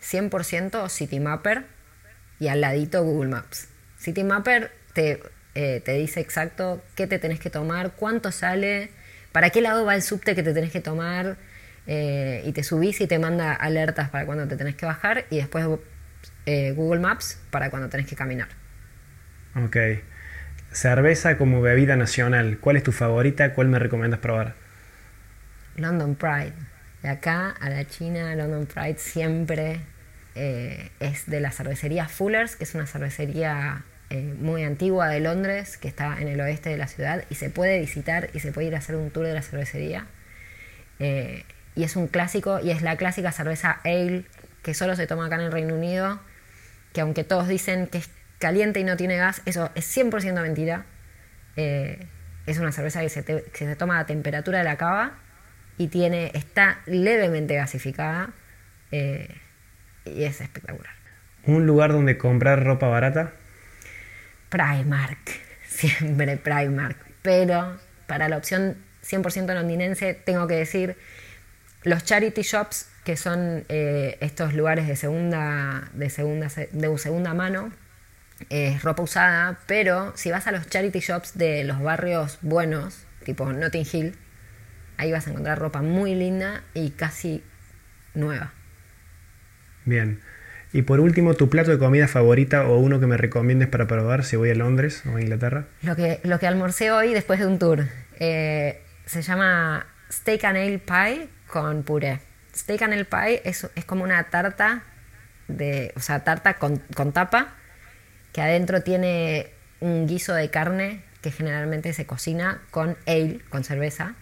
100% 0.00 0.88
Citymapper 0.88 1.64
y 2.38 2.48
al 2.48 2.60
ladito 2.60 3.02
Google 3.02 3.30
Maps. 3.30 3.68
Citymapper 3.98 4.70
te, 4.94 5.20
eh, 5.56 5.82
te 5.84 5.92
dice 5.94 6.20
exacto 6.20 6.82
qué 6.94 7.08
te 7.08 7.18
tenés 7.18 7.40
que 7.40 7.50
tomar, 7.50 7.92
cuánto 7.96 8.30
sale, 8.30 8.90
para 9.32 9.50
qué 9.50 9.60
lado 9.60 9.84
va 9.84 9.96
el 9.96 10.02
subte 10.02 10.36
que 10.36 10.44
te 10.44 10.54
tenés 10.54 10.70
que 10.70 10.80
tomar 10.80 11.36
eh, 11.88 12.42
y 12.46 12.52
te 12.52 12.62
subís 12.62 13.00
y 13.00 13.08
te 13.08 13.18
manda 13.18 13.52
alertas 13.52 14.08
para 14.10 14.24
cuando 14.24 14.46
te 14.46 14.56
tenés 14.56 14.76
que 14.76 14.86
bajar 14.86 15.26
y 15.30 15.36
después 15.36 15.66
Google 16.46 17.00
Maps 17.00 17.40
para 17.50 17.70
cuando 17.70 17.88
tenés 17.88 18.06
que 18.06 18.16
caminar. 18.16 18.48
Ok. 19.56 19.76
Cerveza 20.72 21.36
como 21.36 21.60
bebida 21.60 21.96
nacional. 21.96 22.58
¿Cuál 22.60 22.76
es 22.76 22.84
tu 22.84 22.92
favorita? 22.92 23.54
¿Cuál 23.54 23.68
me 23.68 23.78
recomiendas 23.78 24.20
probar? 24.20 24.54
London 25.76 26.14
Pride. 26.14 26.52
De 27.02 27.08
acá 27.08 27.54
a 27.60 27.70
la 27.70 27.86
China, 27.86 28.34
London 28.36 28.66
Pride 28.66 28.98
siempre 28.98 29.80
eh, 30.34 30.90
es 31.00 31.26
de 31.26 31.40
la 31.40 31.50
cervecería 31.50 32.06
Fuller's, 32.06 32.56
que 32.56 32.64
es 32.64 32.74
una 32.74 32.86
cervecería 32.86 33.84
eh, 34.10 34.34
muy 34.38 34.62
antigua 34.62 35.08
de 35.08 35.20
Londres, 35.20 35.76
que 35.76 35.88
está 35.88 36.20
en 36.20 36.28
el 36.28 36.40
oeste 36.40 36.70
de 36.70 36.76
la 36.76 36.86
ciudad, 36.86 37.24
y 37.30 37.34
se 37.34 37.50
puede 37.50 37.80
visitar 37.80 38.30
y 38.32 38.40
se 38.40 38.52
puede 38.52 38.68
ir 38.68 38.74
a 38.74 38.78
hacer 38.78 38.96
un 38.96 39.10
tour 39.10 39.26
de 39.26 39.34
la 39.34 39.42
cervecería. 39.42 40.06
Eh, 40.98 41.44
y 41.74 41.84
es 41.84 41.96
un 41.96 42.06
clásico, 42.06 42.60
y 42.60 42.70
es 42.70 42.82
la 42.82 42.96
clásica 42.96 43.32
cerveza 43.32 43.80
ale, 43.84 44.24
que 44.62 44.74
solo 44.74 44.94
se 44.94 45.06
toma 45.06 45.26
acá 45.26 45.36
en 45.36 45.42
el 45.42 45.52
Reino 45.52 45.74
Unido, 45.74 46.20
que 46.92 47.00
aunque 47.00 47.24
todos 47.24 47.48
dicen 47.48 47.86
que 47.86 47.98
es 47.98 48.10
caliente 48.40 48.80
y 48.80 48.84
no 48.84 48.96
tiene 48.96 49.16
gas, 49.16 49.42
eso 49.44 49.70
es 49.76 49.86
100% 49.96 50.42
mentira. 50.42 50.86
Eh, 51.56 52.04
es 52.46 52.58
una 52.58 52.72
cerveza 52.72 53.00
que 53.00 53.08
se, 53.08 53.22
te- 53.22 53.44
que 53.44 53.66
se 53.66 53.76
toma 53.76 54.00
a 54.00 54.06
temperatura 54.06 54.58
de 54.58 54.64
la 54.64 54.76
cava 54.76 55.12
y 55.78 55.86
tiene, 55.88 56.32
está 56.34 56.80
levemente 56.86 57.54
gasificada 57.54 58.30
eh, 58.90 59.28
y 60.04 60.24
es 60.24 60.40
espectacular. 60.40 60.92
¿Un 61.46 61.66
lugar 61.66 61.92
donde 61.92 62.18
comprar 62.18 62.64
ropa 62.64 62.88
barata? 62.88 63.32
Primark, 64.48 65.18
siempre 65.68 66.36
Primark, 66.36 66.96
pero 67.22 67.78
para 68.06 68.28
la 68.28 68.36
opción 68.36 68.76
100% 69.04 69.54
londinense 69.54 70.14
tengo 70.14 70.46
que 70.46 70.54
decir 70.54 70.96
los 71.84 72.04
charity 72.04 72.42
shops, 72.42 72.88
que 73.04 73.16
son 73.16 73.64
eh, 73.68 74.18
estos 74.20 74.52
lugares 74.54 74.86
de 74.86 74.96
segunda, 74.96 75.88
de 75.94 76.10
segunda, 76.10 76.48
de 76.72 76.98
segunda 76.98 77.32
mano, 77.32 77.72
es 78.48 78.82
ropa 78.82 79.02
usada, 79.02 79.58
pero 79.66 80.12
si 80.16 80.30
vas 80.30 80.46
a 80.46 80.52
los 80.52 80.66
charity 80.68 81.00
shops 81.00 81.36
de 81.36 81.64
los 81.64 81.80
barrios 81.80 82.38
buenos, 82.42 83.06
tipo 83.24 83.52
Notting 83.52 83.86
Hill, 83.90 84.16
ahí 84.96 85.12
vas 85.12 85.26
a 85.26 85.30
encontrar 85.30 85.58
ropa 85.58 85.82
muy 85.82 86.14
linda 86.14 86.62
y 86.74 86.90
casi 86.90 87.42
nueva. 88.14 88.52
Bien. 89.84 90.20
Y 90.72 90.82
por 90.82 91.00
último, 91.00 91.34
tu 91.34 91.50
plato 91.50 91.70
de 91.70 91.78
comida 91.78 92.06
favorita 92.06 92.66
o 92.66 92.78
uno 92.78 93.00
que 93.00 93.06
me 93.06 93.16
recomiendes 93.16 93.68
para 93.68 93.86
probar 93.86 94.24
si 94.24 94.36
voy 94.36 94.50
a 94.50 94.54
Londres 94.54 95.02
o 95.12 95.16
a 95.16 95.20
Inglaterra. 95.20 95.66
Lo 95.82 95.96
que, 95.96 96.20
lo 96.22 96.38
que 96.38 96.46
almorcé 96.46 96.92
hoy 96.92 97.12
después 97.12 97.40
de 97.40 97.46
un 97.46 97.58
tour 97.58 97.86
eh, 98.20 98.82
se 99.04 99.22
llama 99.22 99.86
Steak 100.12 100.44
and 100.44 100.58
Ale 100.58 100.78
Pie 100.78 101.28
con 101.48 101.82
puré. 101.82 102.20
Steak 102.54 102.82
and 102.82 102.92
Ale 102.92 103.04
Pie 103.04 103.42
es, 103.44 103.68
es 103.74 103.84
como 103.84 104.04
una 104.04 104.22
tarta, 104.24 104.84
de, 105.48 105.92
o 105.96 106.00
sea, 106.00 106.22
tarta 106.22 106.54
con, 106.54 106.78
con 106.94 107.12
tapa, 107.12 107.54
que 108.32 108.40
adentro 108.40 108.82
tiene 108.82 109.50
un 109.80 110.06
guiso 110.06 110.34
de 110.34 110.50
carne 110.50 111.02
que 111.22 111.30
generalmente 111.30 111.92
se 111.92 112.06
cocina 112.06 112.62
con 112.70 112.96
ale, 113.06 113.40
con 113.50 113.64
cerveza, 113.64 114.14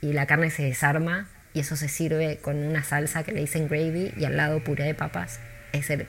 y 0.00 0.12
la 0.12 0.26
carne 0.26 0.50
se 0.50 0.62
desarma 0.62 1.28
y 1.52 1.60
eso 1.60 1.76
se 1.76 1.88
sirve 1.88 2.38
con 2.38 2.56
una 2.56 2.82
salsa 2.82 3.24
que 3.24 3.32
le 3.32 3.40
dicen 3.40 3.68
gravy 3.68 4.12
y 4.16 4.24
al 4.24 4.36
lado 4.36 4.62
puré 4.62 4.84
de 4.84 4.94
papas. 4.94 5.40
Es 5.72 5.90
el 5.90 6.06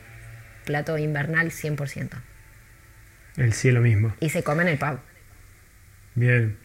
plato 0.66 0.98
invernal 0.98 1.52
100%. 1.52 2.10
El 3.38 3.54
cielo 3.54 3.82
mismo. 3.82 4.14
Y 4.20 4.30
se 4.30 4.44
come 4.44 4.64
en 4.64 4.70
el 4.70 4.78
pub. 4.78 5.00
Bien. 6.16 6.58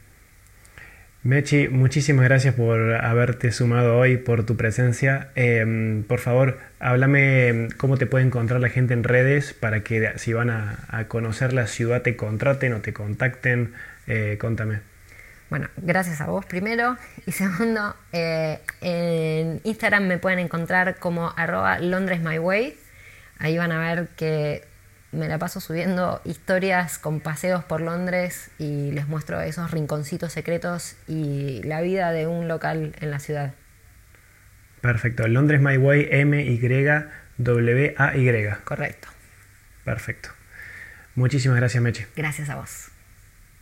Mechi, 1.22 1.68
muchísimas 1.68 2.24
gracias 2.24 2.55
por 2.55 2.94
haberte 2.94 3.50
sumado 3.50 3.98
hoy, 3.98 4.16
por 4.16 4.46
tu 4.46 4.57
presencia. 4.57 5.31
Eh, 5.35 6.02
por 6.07 6.20
favor, 6.20 6.59
háblame 6.79 7.68
cómo 7.76 7.96
te 7.96 8.07
puede 8.07 8.24
encontrar 8.24 8.61
la 8.61 8.68
gente 8.68 8.94
en 8.94 9.02
redes 9.02 9.52
para 9.52 9.81
que 9.81 10.12
si 10.16 10.33
van 10.33 10.50
a, 10.50 10.79
a 10.88 11.09
conocer 11.09 11.52
la 11.52 11.66
ciudad 11.66 12.02
te 12.02 12.14
contraten 12.14 12.74
o 12.74 12.81
te 12.81 12.92
contacten. 12.92 13.74
Eh, 14.07 14.38
contame. 14.40 14.81
Bueno, 15.50 15.68
gracias 15.76 16.20
a 16.20 16.26
vos 16.26 16.44
primero. 16.44 16.96
Y 17.26 17.33
segundo, 17.33 17.94
eh, 18.12 18.61
en 18.81 19.61
Instagram 19.64 20.07
me 20.07 20.18
pueden 20.18 20.38
encontrar 20.38 20.96
como 20.96 21.33
arroba 21.37 21.79
londresmyway. 21.79 22.76
Ahí 23.38 23.59
van 23.59 23.72
a 23.72 23.79
ver 23.79 24.09
que 24.16 24.64
me 25.16 25.29
la 25.29 25.38
paso 25.38 25.61
subiendo 25.61 26.20
historias 26.24 26.98
con 26.98 27.20
paseos 27.20 27.64
por 27.64 27.81
Londres 27.81 28.50
y 28.59 28.92
les 28.92 29.09
muestro 29.09 29.40
esos 29.40 29.70
rinconcitos 29.70 30.33
secretos 30.33 30.96
y 31.09 31.62
la 31.64 31.81
vida 31.81 32.12
de 32.12 32.26
un 32.26 32.48
local 32.48 32.94
en 33.00 33.11
la 33.11 33.18
ciudad. 33.18 33.55
Perfecto. 34.81 35.26
Londres 35.26 35.61
My 35.61 35.76
Way, 35.76 36.09
M-Y-W-A-Y. 36.11 37.05
Correcto. 38.64 39.09
Perfecto. 39.85 40.29
Muchísimas 41.14 41.57
gracias, 41.57 41.83
Mechi. 41.83 42.05
Gracias 42.14 42.48
a 42.50 42.57
vos. 42.57 42.90